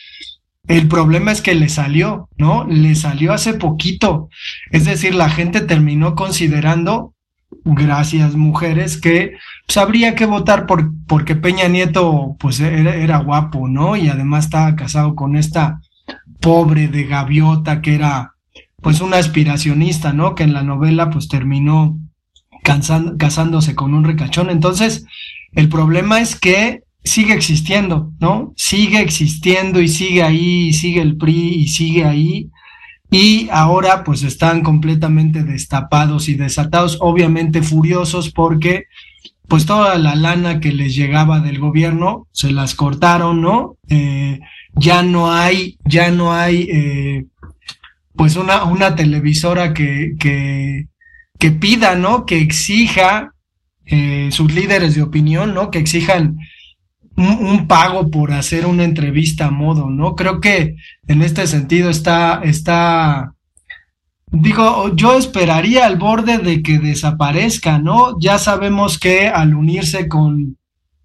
[0.68, 2.64] El problema es que le salió, ¿no?
[2.68, 4.28] Le salió hace poquito.
[4.70, 7.14] Es decir, la gente terminó considerando,
[7.64, 9.32] gracias mujeres, que
[9.66, 13.96] pues, habría que votar por, porque Peña Nieto pues era, era guapo, ¿no?
[13.96, 15.80] Y además estaba casado con esta
[16.40, 18.34] pobre de gaviota que era
[18.80, 20.36] pues una aspiracionista, ¿no?
[20.36, 21.98] Que en la novela pues terminó
[22.64, 24.50] casándose con un ricachón.
[24.50, 25.06] Entonces,
[25.52, 28.54] el problema es que sigue existiendo, ¿no?
[28.56, 32.50] Sigue existiendo y sigue ahí, y sigue el PRI y sigue ahí.
[33.10, 38.86] Y ahora pues están completamente destapados y desatados, obviamente furiosos porque
[39.46, 43.76] pues toda la lana que les llegaba del gobierno se las cortaron, ¿no?
[43.88, 44.40] Eh,
[44.74, 47.26] ya no hay, ya no hay eh,
[48.16, 50.86] pues una, una televisora que, que,
[51.44, 52.24] que pida, ¿no?
[52.24, 53.34] Que exija
[53.84, 55.70] eh, sus líderes de opinión, ¿no?
[55.70, 56.38] Que exijan
[57.18, 60.14] un, un, pago por hacer una entrevista a modo, ¿no?
[60.16, 60.76] Creo que
[61.06, 63.34] en este sentido está, está,
[64.32, 68.18] digo, yo esperaría al borde de que desaparezca, ¿no?
[68.18, 70.56] Ya sabemos que al unirse con,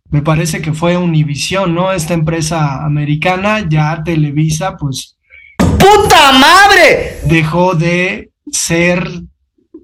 [0.09, 1.91] me parece que fue Univision, ¿no?
[1.91, 5.17] Esta empresa americana, ya Televisa, pues...
[5.57, 7.19] ¡Puta madre!
[7.25, 9.05] Dejó de ser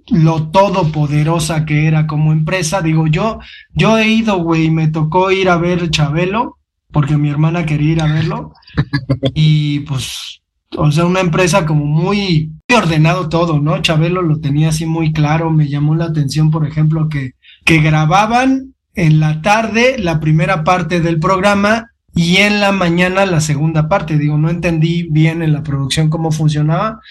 [0.08, 2.82] lo todopoderosa que era como empresa.
[2.82, 3.40] Digo, yo,
[3.74, 6.58] yo he ido, güey, me tocó ir a ver Chabelo,
[6.92, 8.54] porque mi hermana quería ir a verlo.
[9.34, 10.42] y pues,
[10.78, 13.82] o sea, una empresa como muy ordenado todo, ¿no?
[13.82, 15.50] Chabelo lo tenía así muy claro.
[15.50, 21.02] Me llamó la atención, por ejemplo, que, que grababan en la tarde la primera parte
[21.02, 24.18] del programa y en la mañana la segunda parte.
[24.18, 27.02] Digo, no entendí bien en la producción cómo funcionaba,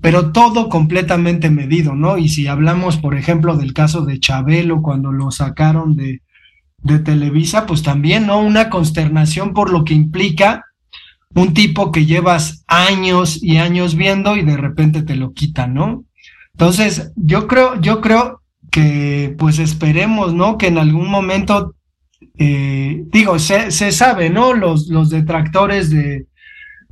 [0.00, 2.16] pero todo completamente medido, ¿no?
[2.16, 6.22] Y si hablamos, por ejemplo, del caso de Chabelo, cuando lo sacaron de,
[6.82, 8.40] de Televisa, pues también, ¿no?
[8.40, 10.64] Una consternación por lo que implica
[11.34, 16.04] un tipo que llevas años y años viendo y de repente te lo quitan, ¿no?
[16.54, 20.58] Entonces, yo creo, yo creo que pues esperemos, ¿no?
[20.58, 21.74] Que en algún momento,
[22.38, 24.54] eh, digo, se, se sabe, ¿no?
[24.54, 26.26] Los, los detractores de,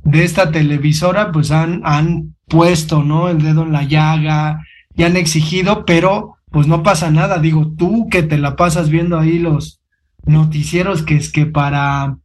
[0.03, 3.29] de esta televisora pues han, han puesto, ¿no?
[3.29, 7.39] El dedo en la llaga y han exigido, pero pues no pasa nada.
[7.39, 9.79] Digo, tú que te la pasas viendo ahí los
[10.25, 12.17] noticieros que es que para,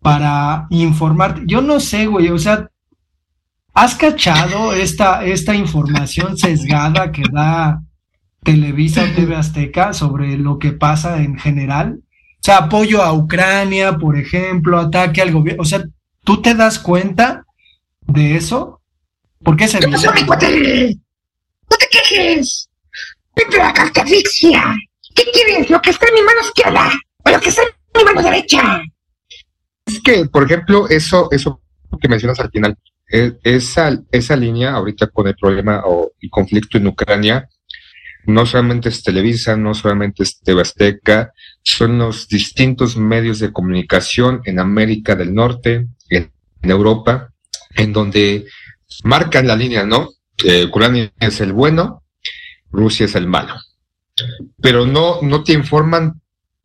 [0.00, 2.68] para informarte, yo no sé, güey, o sea,
[3.74, 7.82] ¿has cachado esta, esta información sesgada que da
[8.42, 12.00] Televisa o TV Azteca sobre lo que pasa en general?
[12.02, 15.84] O sea, apoyo a Ucrania, por ejemplo, ataque al gobierno, o sea,
[16.24, 17.44] ¿tú te das cuenta
[18.06, 18.81] de eso?
[19.44, 20.96] ¿Por qué se ¿Qué pasó, mi cuate?
[21.70, 22.68] ¡No te quejes!
[23.34, 24.76] ¡Vete la cartafixia!
[25.14, 25.68] ¿Qué quieres?
[25.70, 26.90] ¿Lo que está en mi mano izquierda?
[27.24, 28.82] ¿O lo que está en mi mano derecha?
[29.86, 31.60] Es que, por ejemplo, eso, eso
[32.00, 32.76] que mencionas al final,
[33.10, 37.48] eh, esa, esa línea ahorita con el problema o el conflicto en Ucrania,
[38.24, 44.40] no solamente es Televisa, no solamente es TV Azteca, son los distintos medios de comunicación
[44.44, 47.32] en América del Norte, en, en Europa,
[47.74, 48.46] en donde
[49.04, 50.10] marcan la línea, ¿no?
[50.44, 52.02] Eh, Ucrania es el bueno,
[52.70, 53.54] Rusia es el malo.
[54.60, 56.20] Pero no, no te informan,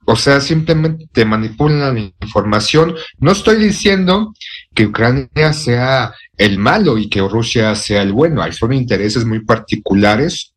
[0.05, 2.95] o sea, simplemente te manipulan la información.
[3.19, 4.33] No estoy diciendo
[4.73, 8.41] que Ucrania sea el malo y que Rusia sea el bueno.
[8.41, 10.53] Hay son intereses muy particulares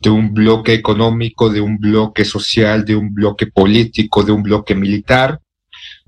[0.00, 4.74] de un bloque económico, de un bloque social, de un bloque político, de un bloque
[4.74, 5.40] militar.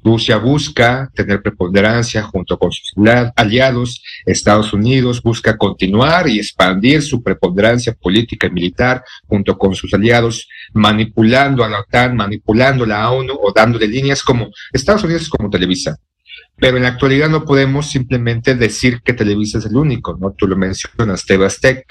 [0.05, 2.93] Rusia busca tener preponderancia junto con sus
[3.37, 4.03] aliados.
[4.27, 10.49] Estados Unidos busca continuar y expandir su preponderancia política y militar junto con sus aliados,
[10.73, 15.51] manipulando a la OTAN, manipulando a la ONU o dándole líneas como Estados Unidos como
[15.51, 15.97] Televisa.
[16.57, 20.33] Pero en la actualidad no podemos simplemente decir que Televisa es el único, ¿no?
[20.33, 21.85] Tú lo mencionas, Tebastec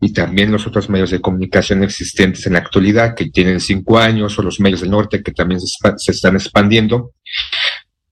[0.00, 4.38] y también los otros medios de comunicación existentes en la actualidad que tienen cinco años
[4.38, 7.12] o los medios del norte que también se, se están expandiendo.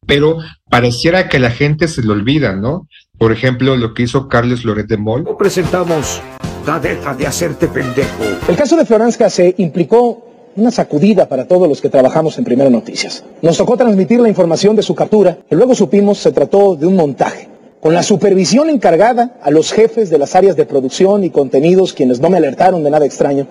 [0.06, 0.38] Pero
[0.68, 2.88] pareciera que la gente se lo olvida, ¿no?
[3.18, 5.26] Por ejemplo, lo que hizo Carlos Loret de Moll.
[5.38, 6.20] Presentamos
[6.66, 8.24] la deja de hacerte pendejo.
[8.48, 10.26] El caso de Florencia se implicó
[10.56, 13.24] una sacudida para todos los que trabajamos en Primera Noticias.
[13.42, 16.96] Nos tocó transmitir la información de su captura, y luego supimos se trató de un
[16.96, 21.92] montaje con la supervisión encargada a los jefes de las áreas de producción y contenidos
[21.92, 23.46] quienes no me alertaron de nada extraño.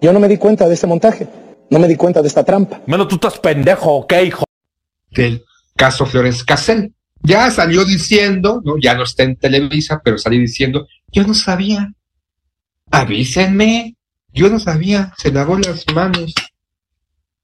[0.00, 1.26] Yo no me di cuenta de este montaje,
[1.70, 2.82] no me di cuenta de esta trampa.
[2.86, 4.44] Menos tú estás pendejo, ¿ok, hijo?
[5.10, 5.44] Del
[5.76, 6.92] caso Flores Casel.
[7.22, 8.74] Ya salió diciendo, ¿no?
[8.80, 11.92] Ya no está en Televisa, pero salió diciendo, yo no sabía.
[12.90, 13.96] Avísenme.
[14.32, 15.12] Yo no sabía.
[15.16, 16.34] Se lavó las manos.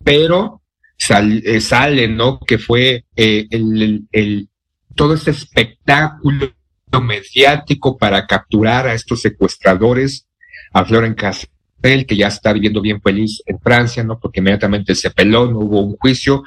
[0.05, 0.63] Pero
[0.99, 2.39] sal- eh, sale, ¿no?
[2.41, 4.49] Que fue eh, el, el- el-
[4.95, 6.53] todo este espectáculo
[7.01, 10.27] mediático para capturar a estos secuestradores,
[10.73, 14.19] a Floren Castel, que ya está viviendo bien feliz en Francia, ¿no?
[14.19, 16.45] Porque inmediatamente se peló, no hubo un juicio,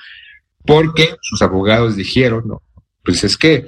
[0.64, 2.62] porque sus abogados dijeron, ¿no?
[3.04, 3.66] Pues es que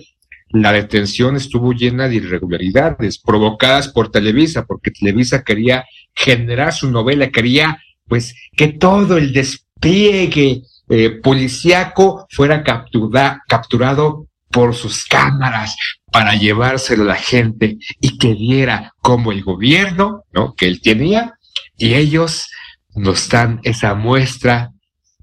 [0.50, 7.30] la detención estuvo llena de irregularidades provocadas por Televisa, porque Televisa quería generar su novela,
[7.30, 15.76] quería pues que todo el despliegue eh, policíaco fuera captura- capturado por sus cámaras
[16.12, 20.54] para llevárselo a la gente y que viera como el gobierno, ¿no?
[20.56, 21.38] Que él tenía,
[21.78, 22.50] y ellos
[22.96, 24.72] nos dan esa muestra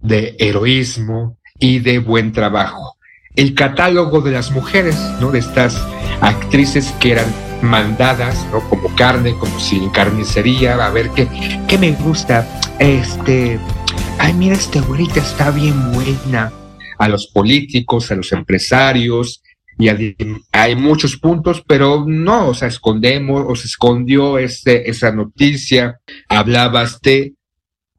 [0.00, 2.96] de heroísmo y de buen trabajo.
[3.34, 5.32] El catálogo de las mujeres, ¿no?
[5.32, 5.76] De estas
[6.20, 7.26] actrices que eran
[7.62, 8.60] mandadas, ¿no?
[8.68, 11.26] Como carne, como sin carnicería, a ver qué,
[11.66, 12.46] qué me gusta.
[12.78, 13.58] Este,
[14.18, 16.52] ay, mira, esta güerita está bien buena.
[16.99, 19.42] A los políticos, a los empresarios,
[19.78, 19.88] y
[20.53, 25.99] hay muchos puntos, pero no, o sea, escondemos, o se escondió este, esa noticia.
[26.28, 27.34] Hablabas de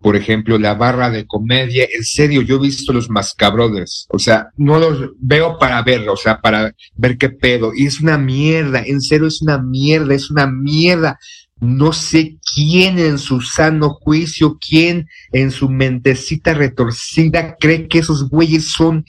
[0.06, 4.50] por ejemplo, la barra de comedia, en serio, yo he visto los Mascabrothers, o sea,
[4.56, 8.84] no los veo para verlo, o sea, para ver qué pedo, y es una mierda,
[8.86, 11.18] en serio es una mierda, es una mierda.
[11.66, 18.30] No sé quién en su sano juicio, quién en su mentecita retorcida cree que esos
[18.30, 19.04] güeyes son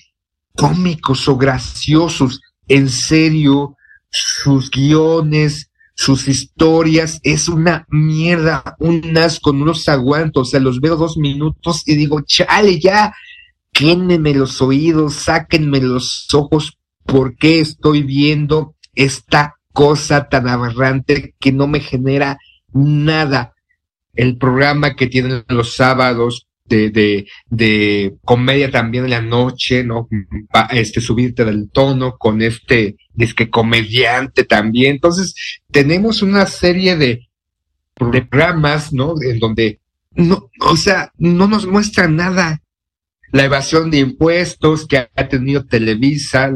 [0.54, 2.40] cómicos o graciosos.
[2.66, 3.76] En serio,
[4.10, 10.80] sus guiones, sus historias, es una mierda, un asco, no los aguanto, o sea, los
[10.80, 13.14] veo dos minutos y digo, chale, ya,
[13.72, 21.52] quémeme los oídos, sáquenme los ojos, ¿por qué estoy viendo esta cosa tan aberrante que
[21.52, 22.38] no me genera
[22.76, 23.54] nada?
[24.14, 30.08] El programa que tienen los sábados de, de, comedia también en la noche, ¿no?
[30.70, 34.96] Este, subirte del tono con este disque comediante también.
[34.96, 35.34] Entonces,
[35.70, 37.26] tenemos una serie de,
[37.96, 39.14] programas, ¿no?
[39.20, 39.80] En donde,
[40.14, 42.62] no, o sea, no nos muestra nada.
[43.32, 46.52] La evasión de impuestos que ha tenido Televisa,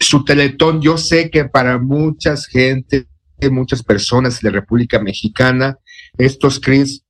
[0.00, 3.06] su teletón, yo sé que para muchas gente,
[3.48, 5.78] muchas personas de la República Mexicana,
[6.18, 7.04] estos Cris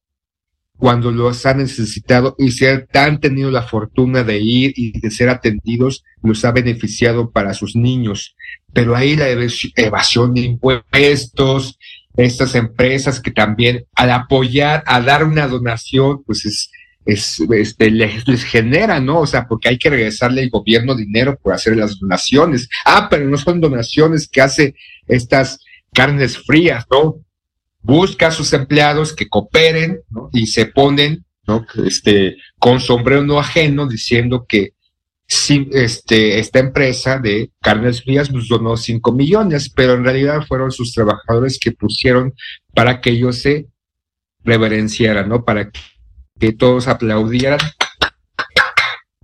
[0.76, 5.28] cuando los han necesitado y se han tenido la fortuna de ir y de ser
[5.28, 8.34] atendidos, los ha beneficiado para sus niños.
[8.72, 11.78] Pero ahí la evas- evasión de impuestos,
[12.16, 16.70] estas empresas que también al apoyar, a dar una donación, pues es,
[17.04, 19.20] es este, les, les genera, ¿no?
[19.20, 22.70] O sea, porque hay que regresarle al gobierno dinero por hacer las donaciones.
[22.86, 24.74] Ah, pero no son donaciones que hace
[25.06, 25.58] estas
[25.92, 27.20] carnes frías, ¿no?
[27.82, 30.00] busca a sus empleados que cooperen
[30.32, 31.64] y se ponen ¿no?
[31.86, 34.74] este, con sombrero no ajeno diciendo que
[35.26, 40.70] sí, este, esta empresa de carnes frías nos donó 5 millones, pero en realidad fueron
[40.70, 42.34] sus trabajadores que pusieron
[42.74, 43.66] para que ellos se
[44.42, 45.44] reverenciaran, ¿no?
[45.44, 45.70] Para
[46.38, 47.60] que todos aplaudieran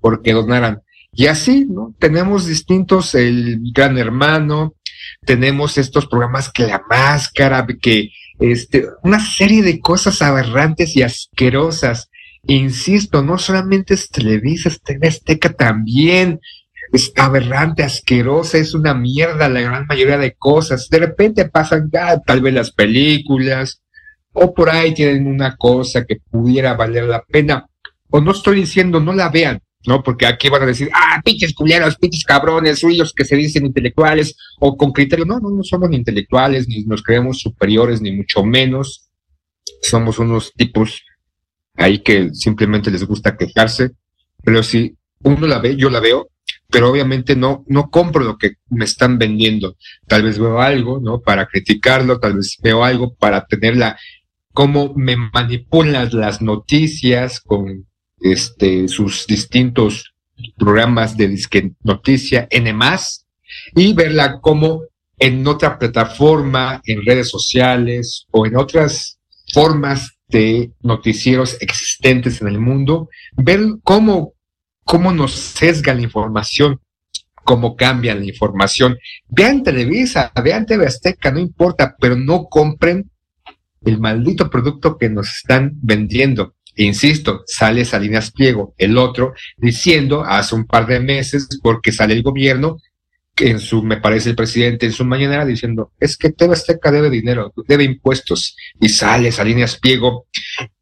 [0.00, 0.82] porque donaran.
[1.12, 1.94] Y así, ¿no?
[1.98, 4.74] Tenemos distintos, el Gran Hermano,
[5.27, 12.11] tenemos estos programas que la máscara, que este, una serie de cosas aberrantes y asquerosas.
[12.47, 16.41] Insisto, no solamente es Televisa, es TV Azteca también.
[16.93, 20.89] Es aberrante, asquerosa, es una mierda la gran mayoría de cosas.
[20.89, 23.83] De repente pasan ah, tal vez las películas,
[24.33, 27.66] o por ahí tienen una cosa que pudiera valer la pena.
[28.11, 30.03] O no estoy diciendo no la vean, ¿no?
[30.03, 34.37] Porque aquí van a decir, ah, pinches culeros, pinches cabrones, suyos que se dicen intelectuales
[34.59, 35.24] o con criterio.
[35.24, 39.09] No, no, no somos ni intelectuales, ni nos creemos superiores, ni mucho menos.
[39.83, 41.03] Somos unos tipos
[41.74, 43.91] ahí que simplemente les gusta quejarse.
[44.43, 46.31] Pero si uno la ve, yo la veo,
[46.70, 49.77] pero obviamente no, no compro lo que me están vendiendo.
[50.07, 51.20] Tal vez veo algo, ¿no?
[51.20, 53.99] Para criticarlo, tal vez veo algo para tenerla,
[54.53, 57.87] cómo me manipulan las noticias con
[58.20, 60.14] este, sus distintos
[60.56, 63.26] programas de disque noticia N más
[63.74, 64.82] y verla como
[65.18, 69.18] en otra plataforma, en redes sociales o en otras
[69.52, 74.34] formas de noticieros existentes en el mundo, ver cómo,
[74.84, 76.80] cómo nos sesga la información.
[77.44, 78.98] cómo cambia la información.
[79.28, 83.08] Vean Televisa, vean TV Azteca, no importa, pero no compren
[83.84, 86.55] el maldito producto que nos están vendiendo.
[86.77, 92.22] Insisto, sale Salinas Pliego, el otro, diciendo hace un par de meses, porque sale el
[92.22, 92.79] gobierno,
[93.35, 96.91] que en su, me parece el presidente en su mañanera diciendo, es que TV Azteca
[96.91, 98.57] debe dinero, debe impuestos.
[98.81, 100.27] Y sale Salinas Pliego,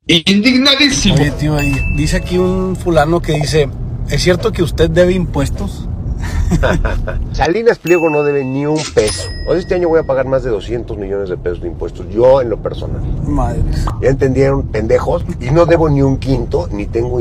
[0.06, 1.16] indignadísimo.
[1.38, 1.56] Tío,
[1.96, 3.68] dice aquí un fulano que dice,
[4.08, 5.88] ¿es cierto que usted debe impuestos?
[7.32, 9.28] Salinas Pliego no debe ni un peso.
[9.48, 12.40] Hoy este año voy a pagar más de 200 millones de pesos de impuestos, yo
[12.40, 13.00] en lo personal.
[13.26, 13.60] Madre.
[14.00, 17.18] Ya entendieron, pendejos, y no debo ni un quinto, ni tengo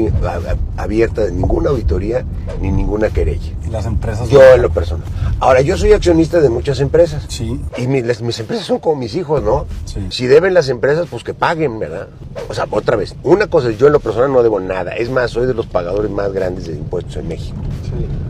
[0.77, 2.25] abierta ninguna auditoría,
[2.61, 3.51] ni ninguna querella.
[3.65, 4.29] Y las empresas...
[4.29, 5.05] Yo en lo personal.
[5.39, 7.25] Ahora, yo soy accionista de muchas empresas.
[7.29, 7.59] Sí.
[7.77, 9.65] Y mi- las- mis empresas son como mis hijos, ¿no?
[9.85, 10.05] Sí.
[10.09, 12.07] Si deben las empresas, pues que paguen, ¿verdad?
[12.49, 14.95] O sea, otra vez, una cosa es, yo en lo personal no debo nada.
[14.95, 17.57] Es más, soy de los pagadores más grandes de impuestos en México.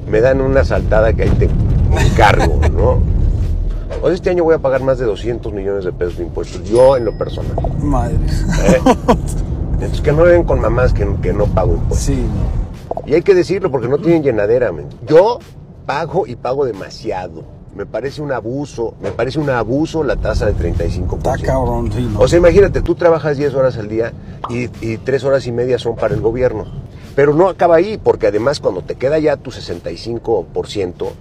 [0.08, 1.50] Me dan una saltada que ahí te
[2.06, 3.00] encargo, ¿no?
[4.02, 6.98] Hoy este año voy a pagar más de 200 millones de pesos de impuestos, yo
[6.98, 7.56] en lo personal.
[7.82, 8.16] Madre.
[8.16, 8.82] ¿eh?
[9.74, 12.00] Entonces que no ven con mamás que, que no pago impuestos.
[12.00, 12.26] Sí.
[13.06, 14.72] Y hay que decirlo porque no tienen llenadera.
[14.72, 14.88] men.
[15.08, 15.40] Yo
[15.86, 17.44] pago y pago demasiado.
[17.76, 21.18] Me parece un abuso, me parece un abuso la tasa de 35%.
[21.18, 22.20] Está cabrón, sí, ¿no?
[22.20, 24.14] O sea, imagínate, tú trabajas 10 horas al día
[24.50, 26.66] y, y 3 horas y media son para el gobierno.
[27.16, 31.12] Pero no acaba ahí, porque además cuando te queda ya tu 65%,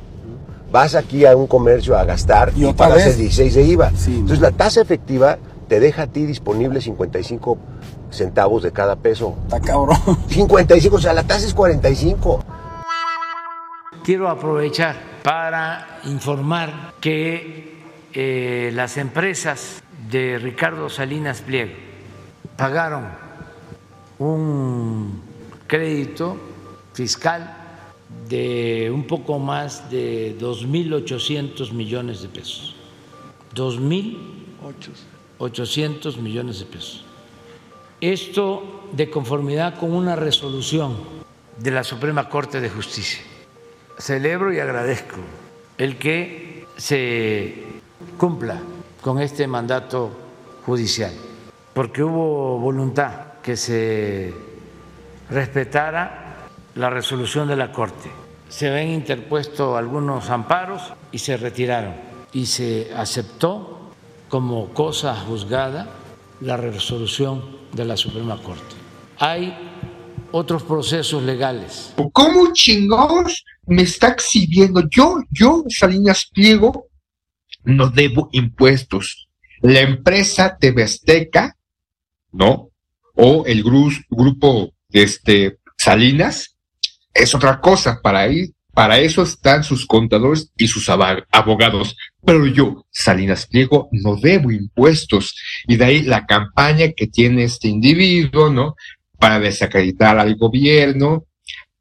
[0.71, 3.07] vas aquí a un comercio a gastar Y pagas vez.
[3.09, 3.93] el 16 de IVA.
[3.95, 5.39] Sí, Entonces la tasa efectiva
[5.69, 7.59] te deja a ti disponible 55
[8.11, 9.37] centavos de cada peso.
[9.45, 9.97] Está cabrón.
[10.29, 12.45] 55, o sea, la tasa es 45.
[14.05, 17.81] Quiero aprovechar para informar que
[18.15, 21.73] eh, las empresas de Ricardo Salinas Pliego
[22.57, 23.05] pagaron
[24.19, 25.23] un
[25.73, 26.37] crédito
[26.93, 27.57] fiscal
[28.29, 32.77] de un poco más de 2.800 millones de pesos.
[33.55, 37.07] 2.800 millones de pesos.
[38.03, 40.95] Esto de conformidad con una resolución
[41.57, 43.23] de la Suprema Corte de Justicia.
[43.97, 45.17] Celebro y agradezco
[45.79, 47.65] el que se
[48.19, 48.61] cumpla
[49.01, 50.11] con este mandato
[50.67, 51.15] judicial,
[51.73, 54.52] porque hubo voluntad que se
[55.33, 56.37] respetara
[56.75, 58.11] la resolución de la Corte.
[58.49, 61.95] Se habían interpuesto algunos amparos y se retiraron
[62.33, 63.91] y se aceptó
[64.29, 65.89] como cosa juzgada
[66.41, 68.75] la resolución de la Suprema Corte.
[69.19, 69.57] Hay
[70.33, 71.95] otros procesos legales.
[72.13, 74.83] ¿Cómo chingados me está exhibiendo?
[74.91, 76.87] Yo, yo, Salinas Pliego,
[77.65, 79.29] no debo impuestos.
[79.61, 81.57] La empresa TV Azteca,
[82.33, 82.71] ¿no?
[83.15, 86.57] O el gru- grupo este, Salinas,
[87.15, 88.01] es otra cosa.
[88.03, 91.97] Para, ahí, para eso están sus contadores y sus abogados.
[92.25, 95.35] Pero yo, Salinas Pliego, no debo impuestos.
[95.67, 98.77] Y de ahí la campaña que tiene este individuo, ¿no?
[99.19, 101.27] Para desacreditar al gobierno,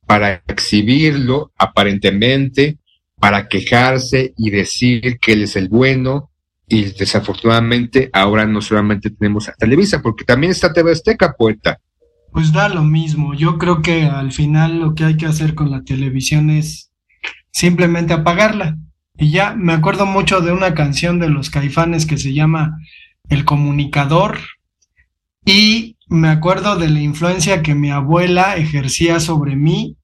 [0.05, 2.77] para exhibirlo aparentemente,
[3.19, 6.31] para quejarse y decir que él es el bueno.
[6.67, 11.79] Y desafortunadamente ahora no solamente tenemos a Televisa, porque también está TV Azteca, poeta.
[12.31, 13.33] Pues da lo mismo.
[13.33, 16.91] Yo creo que al final lo que hay que hacer con la televisión es
[17.51, 18.77] simplemente apagarla.
[19.17, 22.77] Y ya me acuerdo mucho de una canción de los caifanes que se llama
[23.29, 24.39] El Comunicador.
[25.45, 29.97] Y me acuerdo de la influencia que mi abuela ejercía sobre mí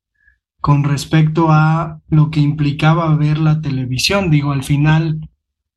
[0.59, 4.29] con respecto a lo que implicaba ver la televisión.
[4.29, 5.29] Digo, al final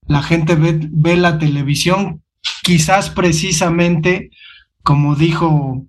[0.07, 2.23] la gente ve, ve la televisión
[2.63, 4.31] quizás precisamente
[4.83, 5.87] como dijo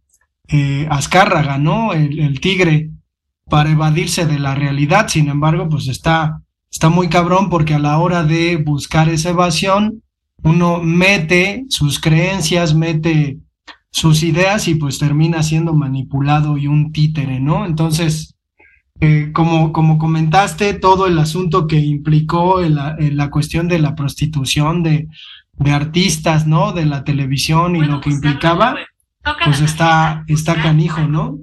[0.52, 1.94] eh, Azcárraga, ¿no?
[1.94, 2.90] El, el tigre,
[3.50, 5.08] para evadirse de la realidad.
[5.10, 6.42] Sin embargo, pues está,
[6.72, 10.04] está muy cabrón porque a la hora de buscar esa evasión,
[10.44, 13.38] uno mete sus creencias, mete
[13.92, 17.66] sus ideas y pues termina siendo manipulado y un títere, ¿no?
[17.66, 18.36] Entonces,
[19.02, 23.80] eh, como, como comentaste, todo el asunto que implicó en la, en la cuestión de
[23.80, 25.10] la prostitución de,
[25.58, 26.72] de artistas, ¿no?
[26.72, 28.76] De la televisión y lo que implicaba,
[29.46, 31.40] pues está, está canijo, ¿no?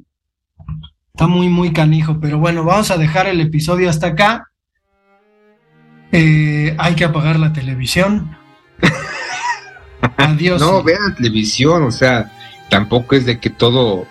[1.12, 2.18] Está muy, muy canijo.
[2.20, 4.50] Pero bueno, vamos a dejar el episodio hasta acá.
[6.12, 8.36] Eh, hay que apagar la televisión.
[10.16, 10.60] Adiós.
[10.60, 12.32] No, vean televisión, o sea,
[12.70, 14.06] tampoco es de que todo,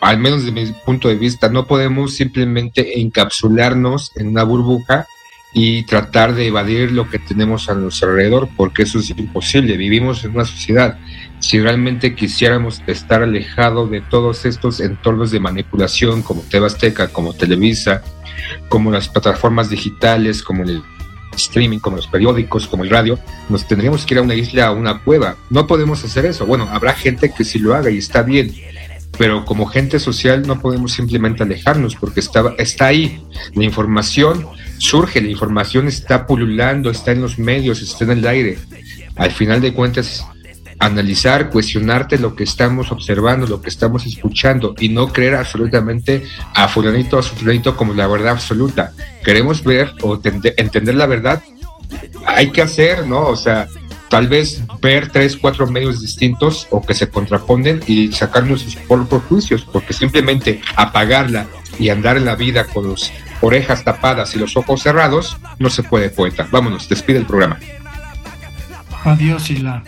[0.00, 5.06] al menos de mi punto de vista, no podemos simplemente encapsularnos en una burbuja
[5.54, 9.76] y tratar de evadir lo que tenemos a nuestro alrededor, porque eso es imposible.
[9.76, 10.98] Vivimos en una sociedad.
[11.38, 18.02] Si realmente quisiéramos estar alejados de todos estos entornos de manipulación como Tebasteca, como Televisa,
[18.68, 20.82] como las plataformas digitales, como el
[21.36, 24.72] streaming, como los periódicos, como el radio, nos tendríamos que ir a una isla, a
[24.72, 25.36] una cueva.
[25.50, 26.46] No podemos hacer eso.
[26.46, 28.52] Bueno, habrá gente que sí lo haga y está bien,
[29.18, 33.22] pero como gente social no podemos simplemente alejarnos porque está, está ahí.
[33.54, 34.46] La información
[34.78, 38.58] surge, la información está pululando, está en los medios, está en el aire.
[39.16, 40.26] Al final de cuentas,
[40.78, 46.68] analizar, cuestionarte lo que estamos observando, lo que estamos escuchando y no creer absolutamente a
[46.68, 48.92] fulanito o a fulanito como la verdad absoluta.
[49.24, 51.42] Queremos ver o entender la verdad,
[52.26, 53.26] hay que hacer, ¿no?
[53.26, 53.68] O sea,
[54.14, 59.22] tal vez ver tres, cuatro medios distintos o que se contraponen y sacar nuestros propios
[59.24, 61.48] juicios, porque simplemente apagarla
[61.80, 65.82] y andar en la vida con las orejas tapadas y los ojos cerrados, no se
[65.82, 66.46] puede, poeta.
[66.52, 67.58] Vámonos, despide el programa.
[69.02, 69.82] Adiós, Hila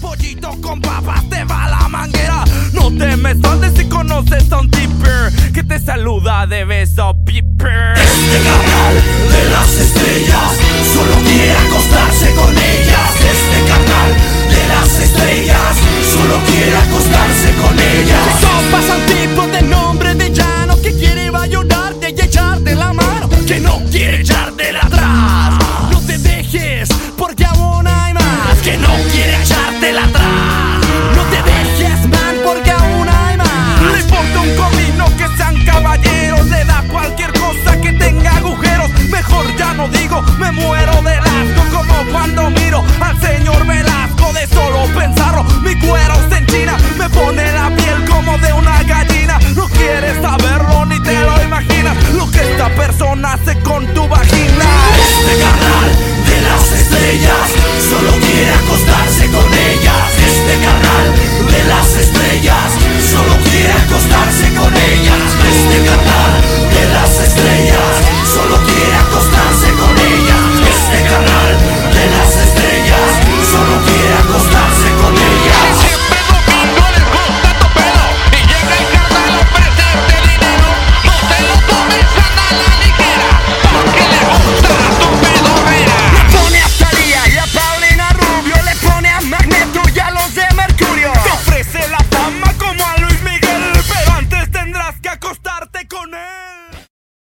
[0.00, 2.44] pollito con papas te va la manguera.
[2.72, 7.94] No te me escondes si conoces a un tipper que te saluda de beso piper.